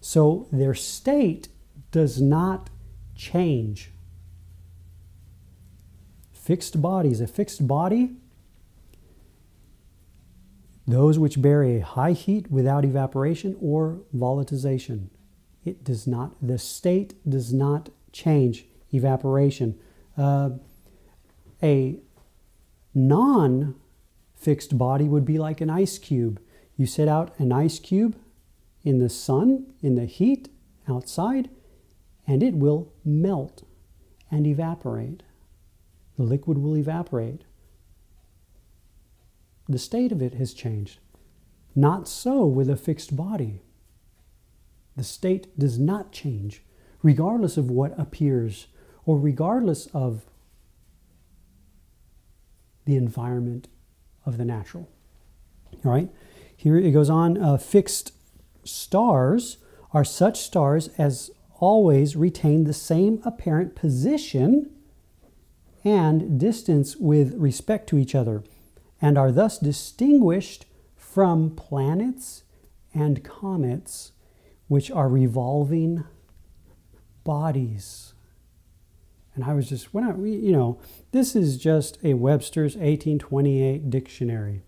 [0.00, 1.48] So their state
[1.90, 2.70] does not
[3.14, 3.90] change.
[6.32, 8.16] Fixed bodies, a fixed body,
[10.86, 15.08] those which bear a high heat without evaporation or volatilization.
[15.64, 19.78] It does not, the state does not change evaporation.
[20.16, 20.50] Uh,
[21.62, 22.00] a
[22.94, 23.74] non
[24.34, 26.40] fixed body would be like an ice cube.
[26.76, 28.16] You set out an ice cube
[28.82, 30.48] in the sun, in the heat
[30.88, 31.50] outside,
[32.26, 33.64] and it will melt
[34.30, 35.22] and evaporate.
[36.16, 37.42] The liquid will evaporate.
[39.70, 40.98] The state of it has changed.
[41.76, 43.62] Not so with a fixed body
[44.96, 46.62] The state does not change,
[47.02, 48.66] regardless of what appears
[49.06, 50.26] or regardless of
[52.84, 53.68] the environment
[54.26, 54.88] of the natural.
[55.84, 56.10] All right,
[56.54, 58.12] here it goes on uh, fixed
[58.64, 59.58] stars
[59.94, 64.70] are such stars as always retain the same apparent position
[65.82, 68.42] and distance with respect to each other,
[69.00, 72.44] and are thus distinguished from planets
[72.92, 74.12] and comets,
[74.68, 76.04] which are revolving
[77.24, 78.14] bodies.
[79.34, 80.80] And I was just, when I, you know,
[81.12, 84.62] this is just a Webster's 1828 dictionary.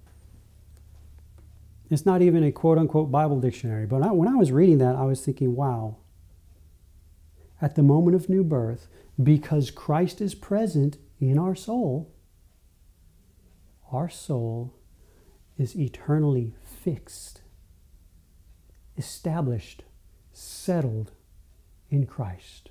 [1.90, 3.86] It's not even a quote unquote Bible dictionary.
[3.86, 5.96] But I, when I was reading that, I was thinking, wow,
[7.60, 8.88] at the moment of new birth,
[9.22, 12.10] because Christ is present in our soul,
[13.92, 14.74] our soul
[15.58, 17.42] is eternally fixed,
[18.96, 19.84] established,
[20.32, 21.12] settled
[21.90, 22.70] in Christ.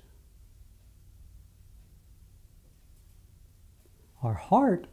[4.22, 4.88] Our heart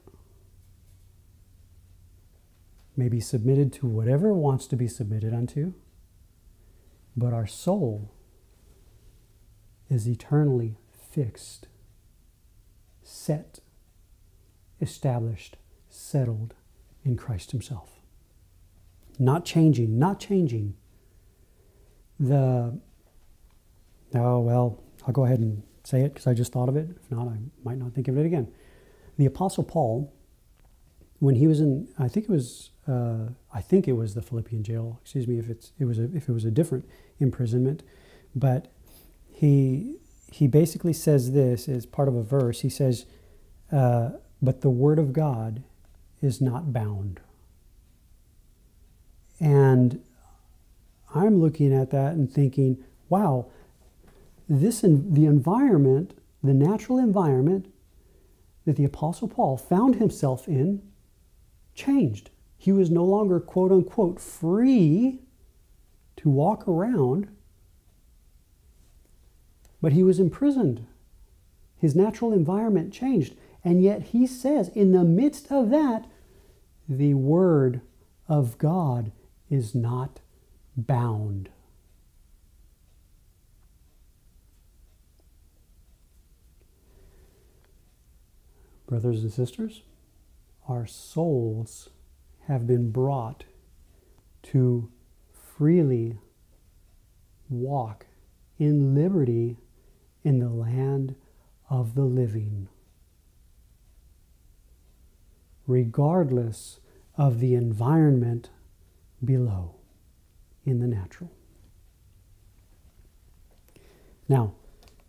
[2.96, 5.74] may be submitted to whatever wants to be submitted unto,
[7.18, 8.12] but our soul
[9.90, 11.68] is eternally fixed,
[13.02, 13.60] set,
[14.80, 15.58] established,
[16.00, 16.54] settled
[17.04, 18.00] in Christ Himself.
[19.18, 20.76] Not changing, not changing.
[22.20, 22.80] The,
[24.16, 26.90] oh, well, I'll go ahead and say it because I just thought of it.
[27.04, 28.52] If not, I might not think of it again.
[29.18, 30.14] The Apostle Paul,
[31.20, 34.64] when he was in, I think it was, uh, I think it was the Philippian
[34.64, 35.00] jail.
[35.02, 36.86] Excuse me if it's it was a, if it was a different
[37.20, 37.84] imprisonment,
[38.34, 38.72] but
[39.32, 39.98] he
[40.32, 42.62] he basically says this as part of a verse.
[42.62, 43.06] He says,
[43.72, 45.64] uh, "But the word of God
[46.22, 47.20] is not bound."
[49.40, 50.02] And
[51.14, 53.48] I'm looking at that and thinking, "Wow,
[54.48, 56.14] this in, the environment,
[56.44, 57.68] the natural environment
[58.66, 60.82] that the Apostle Paul found himself in,
[61.74, 62.30] changed.
[62.58, 65.22] He was no longer quote unquote free
[66.18, 67.30] to walk around."
[69.82, 70.86] but he was imprisoned.
[71.78, 73.36] His natural environment changed.
[73.64, 76.06] And yet he says, in the midst of that,
[76.88, 77.82] the word
[78.28, 79.12] of God
[79.50, 80.22] is not
[80.78, 81.50] bound.
[88.88, 89.84] Brothers and sisters,
[90.68, 91.90] our souls
[92.48, 93.44] have been brought
[94.42, 94.90] to
[95.32, 96.18] freely
[97.50, 98.08] walk
[98.58, 99.58] in liberty
[100.24, 101.16] in the land
[101.70, 102.68] of the living,
[105.70, 106.80] regardless
[107.16, 108.50] of the environment
[109.24, 109.76] below
[110.66, 111.32] in the natural.
[114.28, 114.54] Now,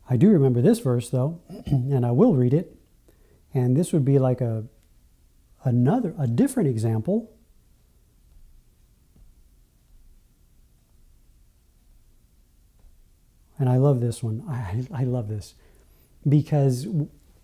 [0.09, 2.77] I do remember this verse though, and I will read it.
[3.55, 4.67] And this would be like a
[5.65, 7.31] another a different example
[13.61, 14.43] and I love this one.
[14.49, 15.55] I, I love this
[16.27, 16.87] because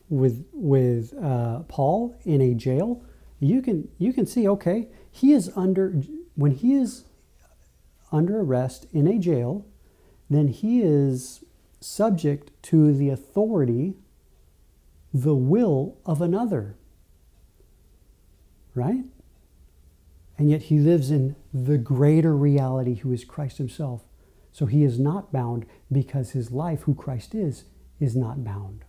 [0.08, 3.02] with with uh, Paul in a jail,
[3.40, 6.02] you can you can see okay he is under
[6.34, 7.04] when he is
[8.12, 9.66] under arrest in a jail,
[10.30, 11.44] then he is
[11.80, 13.94] subject to the authority,
[15.12, 16.76] the will of another.
[18.74, 19.04] Right?
[20.38, 24.04] And yet he lives in the greater reality who is Christ himself.
[24.52, 27.64] So he is not bound because his life, who Christ is,
[28.00, 28.85] is not bound.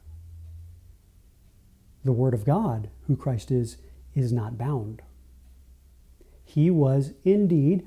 [2.07, 3.75] The Word of God, who Christ is,
[4.15, 5.01] is not bound.
[6.45, 7.85] He was indeed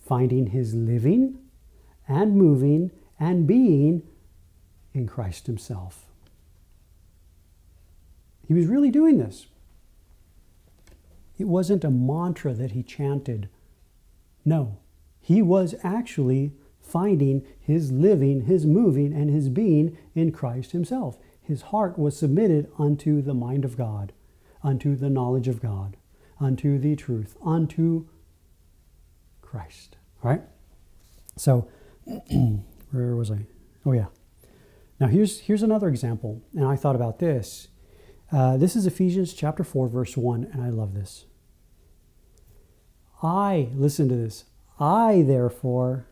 [0.00, 1.38] finding his living
[2.08, 4.04] and moving and being
[4.94, 6.06] in Christ himself.
[8.48, 9.46] He was really doing this.
[11.38, 13.50] It wasn't a mantra that he chanted.
[14.46, 14.78] No,
[15.20, 21.18] he was actually finding his living, his moving, and his being in Christ himself.
[21.50, 24.12] His heart was submitted unto the mind of God,
[24.62, 25.96] unto the knowledge of God,
[26.38, 28.06] unto the truth, unto
[29.42, 29.96] Christ.
[30.22, 30.42] All right?
[31.36, 31.68] So,
[32.92, 33.46] where was I?
[33.84, 34.06] Oh, yeah.
[35.00, 37.66] Now, here's, here's another example, and I thought about this.
[38.30, 41.24] Uh, this is Ephesians chapter 4, verse 1, and I love this.
[43.24, 44.44] I, listen to this,
[44.78, 46.06] I, therefore,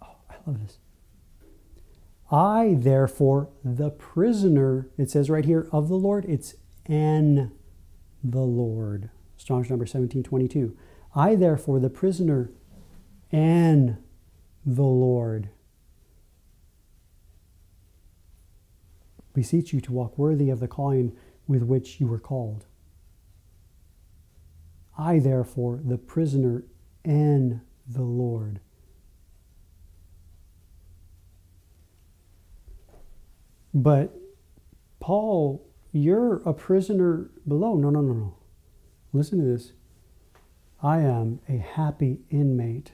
[0.00, 0.78] oh, I love this.
[2.30, 6.54] I, therefore, the prisoner, it says right here, of the Lord, it's
[6.86, 7.52] en
[8.22, 9.10] the Lord.
[9.36, 10.76] Strong's number 1722.
[11.14, 12.50] I, therefore, the prisoner
[13.30, 13.98] and
[14.64, 15.50] the Lord.
[19.34, 21.14] Beseech you to walk worthy of the calling
[21.46, 22.66] with which you were called.
[24.96, 26.64] I, therefore, the prisoner
[27.04, 28.60] and the Lord.
[33.74, 34.16] But
[35.00, 37.74] Paul, you're a prisoner below.
[37.74, 38.34] No, no, no, no.
[39.12, 39.72] Listen to this.
[40.80, 42.92] I am a happy inmate.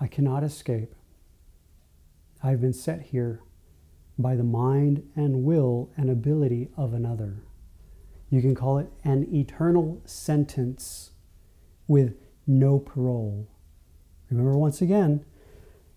[0.00, 0.94] I cannot escape.
[2.42, 3.42] I've been set here
[4.18, 7.42] by the mind and will and ability of another.
[8.30, 11.10] You can call it an eternal sentence
[11.86, 12.14] with
[12.46, 13.48] no parole.
[14.30, 15.24] Remember, once again,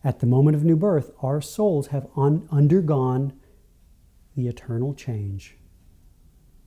[0.03, 3.33] at the moment of new birth, our souls have un- undergone
[4.35, 5.57] the eternal change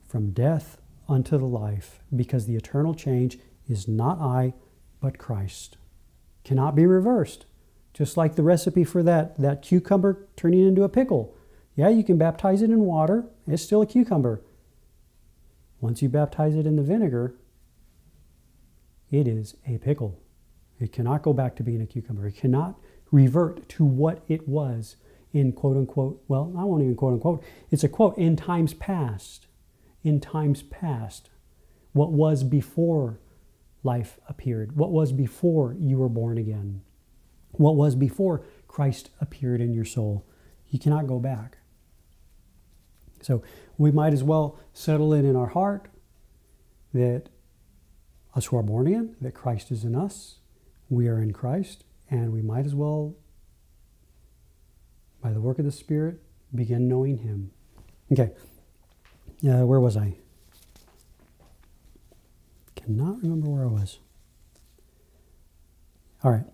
[0.06, 0.78] from death
[1.08, 4.54] unto the life, because the eternal change is not I,
[5.00, 5.76] but Christ.
[6.44, 7.46] Cannot be reversed.
[7.92, 11.36] Just like the recipe for that, that cucumber turning into a pickle.
[11.74, 14.42] Yeah, you can baptize it in water, it's still a cucumber.
[15.80, 17.36] Once you baptize it in the vinegar,
[19.10, 20.18] it is a pickle.
[20.80, 22.26] It cannot go back to being a cucumber.
[22.26, 22.78] It cannot
[23.10, 24.96] revert to what it was
[25.32, 29.46] in quote unquote, well, I won't even quote unquote, it's a quote, in times past.
[30.02, 31.30] In times past.
[31.92, 33.20] What was before
[33.82, 34.76] life appeared?
[34.76, 36.82] What was before you were born again?
[37.52, 40.26] What was before Christ appeared in your soul?
[40.68, 41.58] You cannot go back.
[43.22, 43.42] So
[43.78, 45.88] we might as well settle it in our heart
[46.92, 47.28] that
[48.34, 50.38] us who are born again, that Christ is in us,
[50.88, 53.14] we are in Christ, and we might as well,
[55.22, 56.20] by the work of the Spirit,
[56.54, 57.50] begin knowing Him.
[58.12, 58.32] Okay,
[59.48, 60.16] uh, where was I?
[62.74, 63.98] Cannot remember where I was.
[66.22, 66.46] All right.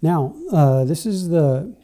[0.00, 1.76] Now, uh, this is the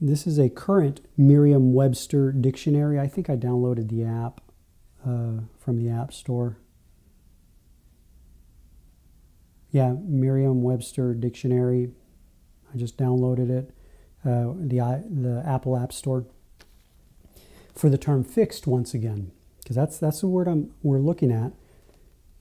[0.00, 2.98] this is a current Merriam-Webster dictionary.
[2.98, 4.40] I think I downloaded the app
[5.06, 6.56] uh, from the App Store.
[9.70, 11.90] Yeah, Merriam-Webster dictionary.
[12.72, 13.70] I just downloaded it.
[14.24, 16.26] Uh, the the Apple App Store
[17.74, 21.52] for the term fixed once again because that's that's the word I'm we're looking at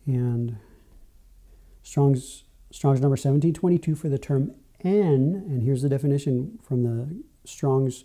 [0.06, 0.58] and
[1.84, 4.54] Strong's Strong's number 1722 for the term
[4.84, 8.04] en and here's the definition from the Strong's,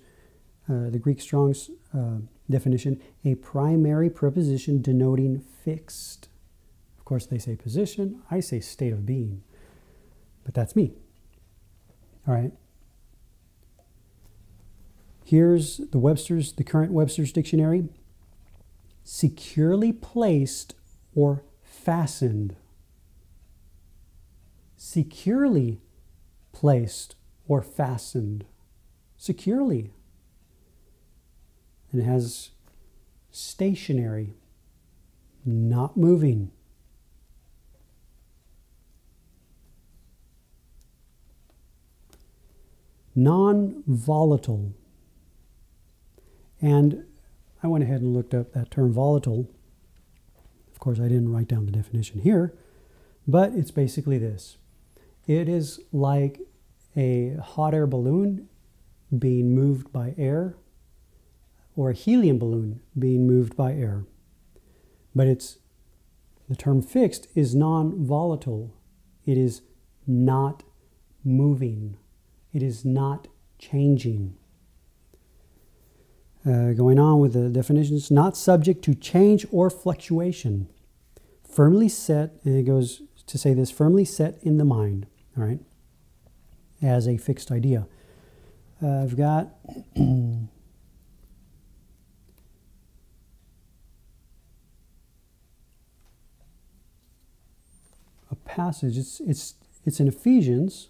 [0.68, 2.18] uh, the Greek Strong's uh,
[2.49, 6.29] definition, a primary preposition denoting fixed.
[7.05, 9.42] Of course, they say position, I say state of being,
[10.42, 10.94] but that's me.
[12.26, 12.50] All right.
[15.22, 17.90] Here's the Webster's, the current Webster's dictionary
[19.02, 20.74] securely placed
[21.14, 22.57] or fastened.
[24.78, 25.82] Securely
[26.52, 28.46] placed or fastened
[29.18, 29.92] securely.
[31.92, 32.52] And it has
[33.30, 34.32] stationary,
[35.44, 36.50] not moving.
[43.15, 44.73] Non volatile.
[46.61, 47.05] And
[47.62, 49.49] I went ahead and looked up that term volatile.
[50.73, 52.55] Of course, I didn't write down the definition here,
[53.27, 54.59] but it's basically this
[55.27, 56.41] it is like
[56.97, 58.49] a hot air balloon
[59.17, 60.57] being moved by air
[61.77, 64.05] or a helium balloon being moved by air.
[65.15, 65.59] But it's
[66.49, 68.75] the term fixed is non volatile.
[69.25, 69.62] It is
[70.07, 70.62] not
[71.25, 71.97] moving.
[72.55, 73.26] It is not
[73.59, 74.36] changing.
[76.46, 80.68] Uh, going on with the definitions, not subject to change or fluctuation.
[81.42, 85.59] Firmly set, and it goes to say this firmly set in the mind, all right,
[86.80, 87.86] as a fixed idea.
[88.82, 89.48] Uh, I've got
[89.96, 90.46] a
[98.44, 98.98] passage.
[98.98, 99.55] It's it's
[99.86, 100.88] it's in Ephesians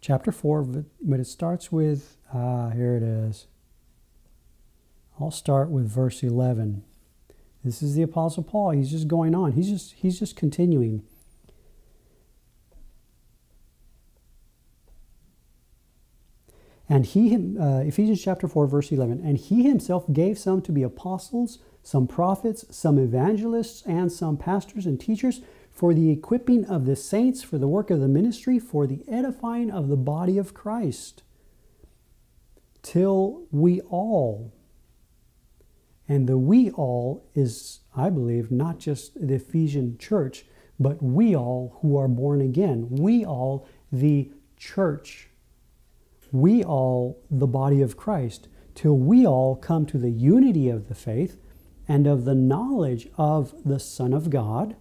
[0.00, 3.46] chapter four, but it starts with ah here it is.
[5.18, 6.84] I'll start with verse eleven.
[7.64, 8.70] This is the Apostle Paul.
[8.70, 9.52] He's just going on.
[9.52, 11.02] He's just he's just continuing.
[16.90, 20.82] And he, uh, Ephesians chapter 4, verse 11, and he himself gave some to be
[20.82, 25.40] apostles, some prophets, some evangelists, and some pastors and teachers
[25.80, 29.70] for the equipping of the saints, for the work of the ministry, for the edifying
[29.70, 31.22] of the body of Christ,
[32.82, 34.52] till we all,
[36.06, 40.44] and the we all is, I believe, not just the Ephesian church,
[40.78, 45.30] but we all who are born again, we all the church,
[46.30, 50.94] we all the body of Christ, till we all come to the unity of the
[50.94, 51.40] faith
[51.88, 54.76] and of the knowledge of the Son of God,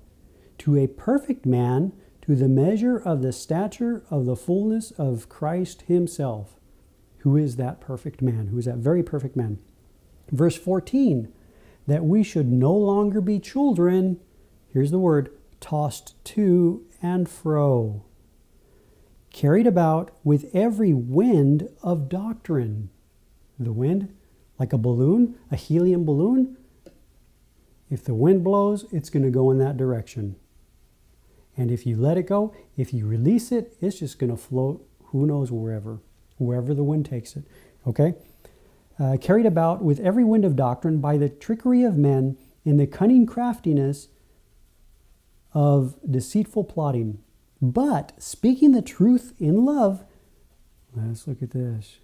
[0.60, 5.84] to a perfect man, to the measure of the stature of the fullness of Christ
[5.84, 6.60] Himself.
[7.20, 8.48] Who is that perfect man?
[8.48, 9.60] Who is that very perfect man?
[10.32, 11.34] Verse 14,
[11.88, 14.20] that we should no longer be children,
[14.72, 18.06] here's the word, tossed to and fro,
[19.32, 22.90] carried about with every wind of doctrine.
[23.58, 24.16] The wind,
[24.58, 26.58] like a balloon, a helium balloon,
[27.90, 30.36] if the wind blows, it's going to go in that direction.
[31.60, 34.88] And if you let it go, if you release it, it's just going to float
[35.06, 36.00] who knows wherever,
[36.38, 37.44] wherever the wind takes it.
[37.86, 38.14] Okay?
[39.00, 42.86] uh, carried about with every wind of doctrine by the trickery of men in the
[42.86, 44.10] cunning craftiness
[45.54, 47.20] of deceitful plotting.
[47.62, 50.04] But speaking the truth in love,
[50.94, 51.98] let's look at this.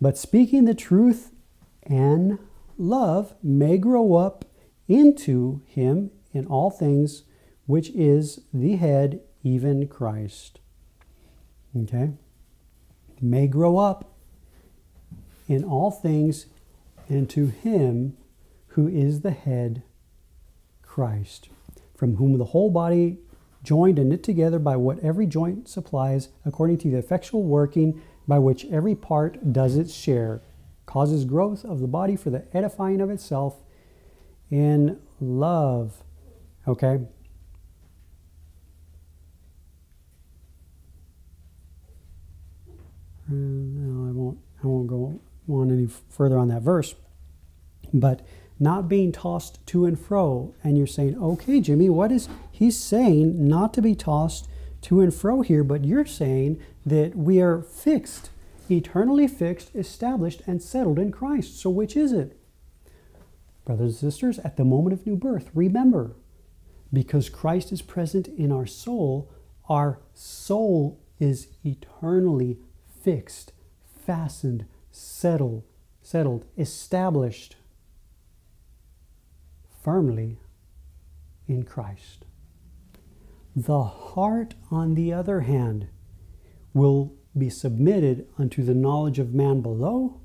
[0.00, 1.32] But speaking the truth
[1.82, 2.38] and
[2.78, 4.45] love may grow up
[4.88, 7.24] into him in all things,
[7.66, 10.60] which is the head, even Christ.
[11.76, 12.12] Okay?
[13.20, 14.12] may grow up
[15.48, 16.46] in all things
[17.08, 18.16] into him
[18.68, 19.82] who is the head,
[20.82, 21.48] Christ,
[21.94, 23.18] from whom the whole body,
[23.62, 28.38] joined and knit together by what every joint supplies, according to the effectual working by
[28.38, 30.42] which every part does its share,
[30.84, 33.56] causes growth of the body for the edifying of itself
[34.50, 36.02] in love.
[36.66, 36.98] Okay?
[43.28, 44.38] Uh, I won't.
[44.62, 46.94] I won't go on any further on that verse.
[47.92, 48.26] But
[48.58, 53.46] not being tossed to and fro, and you're saying, okay, Jimmy, what is he's saying?
[53.46, 54.48] Not to be tossed
[54.82, 58.30] to and fro here, but you're saying that we are fixed,
[58.70, 61.60] eternally fixed, established, and settled in Christ.
[61.60, 62.38] So which is it?
[63.66, 66.16] Brothers and sisters, at the moment of new birth, remember,
[66.92, 69.30] because Christ is present in our soul,
[69.68, 72.58] our soul is eternally
[73.02, 73.52] fixed,
[73.84, 75.64] fastened, settled,
[76.00, 77.56] settled, established
[79.82, 80.38] firmly
[81.48, 82.24] in Christ.
[83.56, 85.88] The heart, on the other hand,
[86.72, 90.20] will be submitted unto the knowledge of man below,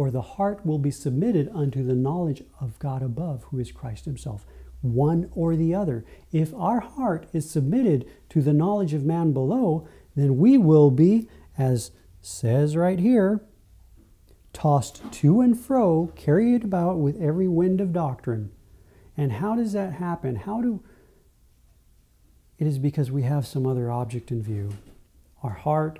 [0.00, 4.06] or the heart will be submitted unto the knowledge of God above, who is Christ
[4.06, 4.46] Himself.
[4.80, 6.06] One or the other.
[6.32, 9.86] If our heart is submitted to the knowledge of man below,
[10.16, 11.28] then we will be,
[11.58, 11.90] as
[12.22, 13.42] says right here,
[14.54, 18.52] tossed to and fro, carried about with every wind of doctrine.
[19.18, 20.36] And how does that happen?
[20.36, 20.82] How do
[22.58, 24.70] it is because we have some other object in view.
[25.42, 25.98] Our heart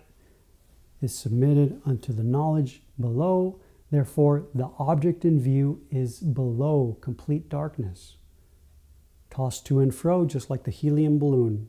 [1.03, 3.61] is submitted unto the knowledge below,
[3.91, 8.16] therefore, the object in view is below complete darkness,
[9.30, 11.68] tossed to and fro, just like the helium balloon.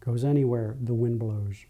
[0.00, 1.66] Goes anywhere the wind blows.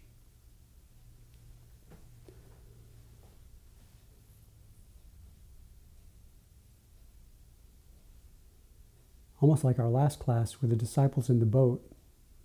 [9.41, 11.81] Almost like our last class with the disciples in the boat.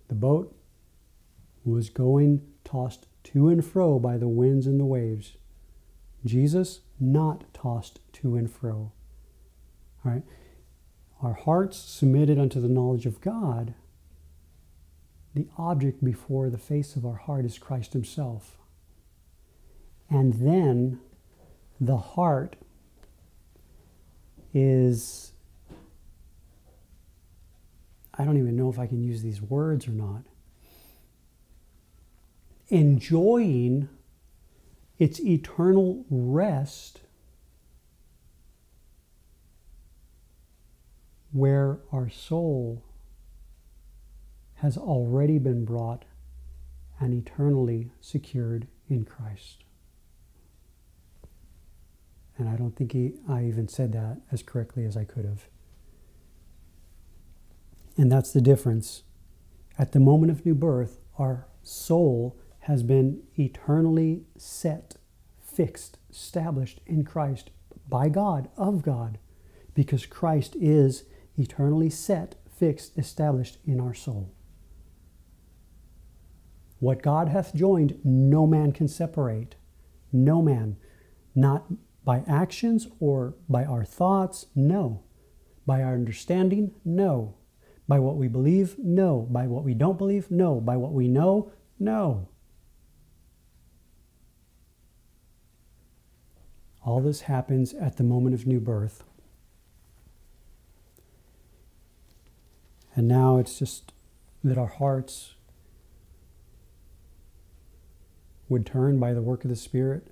[0.07, 0.55] The boat
[1.65, 5.33] was going tossed to and fro by the winds and the waves.
[6.25, 8.91] Jesus not tossed to and fro.
[10.03, 10.23] All right.
[11.21, 13.73] Our hearts submitted unto the knowledge of God
[15.33, 18.57] the object before the face of our heart is Christ Himself.
[20.09, 20.99] And then
[21.79, 22.55] the heart
[24.53, 25.33] is,
[28.13, 30.23] I don't even know if I can use these words or not,
[32.69, 33.89] enjoying
[34.97, 37.01] its eternal rest
[41.31, 42.81] where our soul
[44.55, 46.05] has already been brought
[46.99, 49.65] and eternally secured in Christ.
[52.37, 55.47] And I don't think he, I even said that as correctly as I could have.
[57.97, 59.03] And that's the difference.
[59.77, 64.95] At the moment of new birth, our soul has been eternally set,
[65.39, 67.51] fixed, established in Christ
[67.87, 69.19] by God, of God,
[69.75, 71.03] because Christ is
[71.37, 74.33] eternally set, fixed, established in our soul.
[76.79, 79.55] What God hath joined, no man can separate.
[80.11, 80.77] No man.
[81.35, 81.65] Not
[82.03, 84.45] By actions or by our thoughts?
[84.55, 85.03] No.
[85.65, 86.73] By our understanding?
[86.83, 87.35] No.
[87.87, 88.75] By what we believe?
[88.79, 89.27] No.
[89.29, 90.31] By what we don't believe?
[90.31, 90.59] No.
[90.61, 91.51] By what we know?
[91.79, 92.29] No.
[96.85, 99.03] All this happens at the moment of new birth.
[102.95, 103.91] And now it's just
[104.43, 105.33] that our hearts
[108.47, 110.11] would turn by the work of the Spirit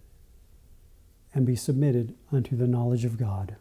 [1.34, 3.56] and be submitted unto the knowledge of God.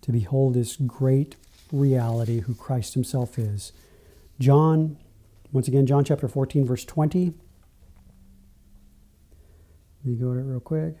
[0.00, 1.36] To behold this great
[1.70, 3.72] reality, who Christ Himself is.
[4.40, 4.96] John,
[5.52, 7.34] once again, John chapter 14, verse 20.
[10.04, 10.96] Me go to it real quick.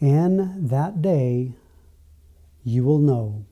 [0.00, 1.52] And that day
[2.64, 3.44] you will know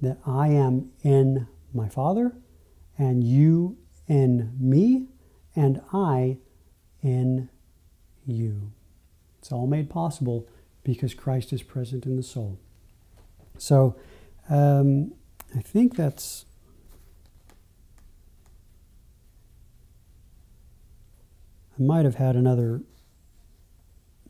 [0.00, 2.32] that I am in my Father,
[2.98, 3.76] and you
[4.08, 5.08] in me,
[5.54, 6.38] and I
[7.02, 7.48] in
[8.26, 8.72] you.
[9.38, 10.48] It's all made possible
[10.82, 12.58] because Christ is present in the soul.
[13.58, 13.96] So
[14.48, 15.12] um,
[15.56, 16.46] I think that's.
[21.78, 22.82] I might have had another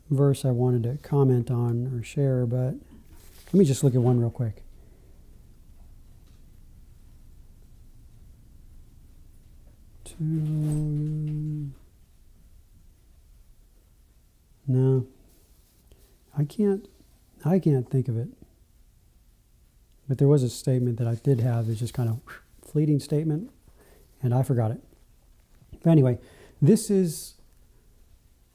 [0.09, 2.75] verse I wanted to comment on or share, but
[3.47, 4.63] let me just look at one real quick.
[14.67, 15.05] No,
[16.37, 16.87] I can't.
[17.43, 18.29] I can't think of it.
[20.07, 21.67] But there was a statement that I did have.
[21.69, 22.19] It's just kind of
[22.65, 23.51] fleeting statement,
[24.21, 24.81] and I forgot it.
[25.83, 26.19] But anyway,
[26.63, 27.33] this is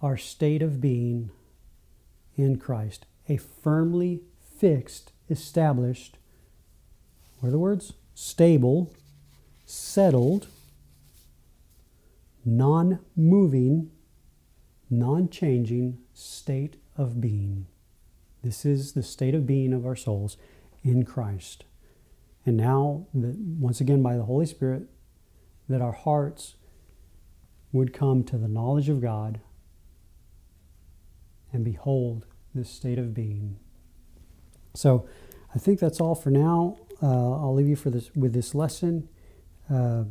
[0.01, 1.31] our state of being
[2.37, 6.17] in Christ, a firmly fixed, established,
[7.39, 7.93] what are the words?
[8.15, 8.95] Stable,
[9.67, 10.47] settled,
[12.47, 13.91] non moving,
[14.89, 17.67] non changing state of being.
[18.43, 20.39] This is the state of being of our souls
[20.83, 21.65] in Christ.
[22.47, 24.85] And now, that once again, by the Holy Spirit,
[25.69, 26.55] that our hearts
[27.73, 29.41] would come to the knowledge of God
[31.53, 33.59] and behold this state of being.
[34.75, 35.07] So
[35.55, 36.79] I think that's all for now.
[37.03, 39.09] Uh, I'll leave you for this with this lesson.
[39.71, 40.05] Uh,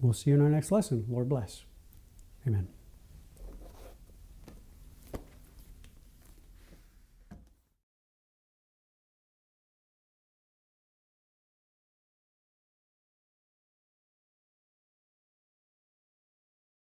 [0.00, 1.04] we'll see you in our next lesson.
[1.08, 1.64] Lord bless.
[2.46, 2.73] Amen.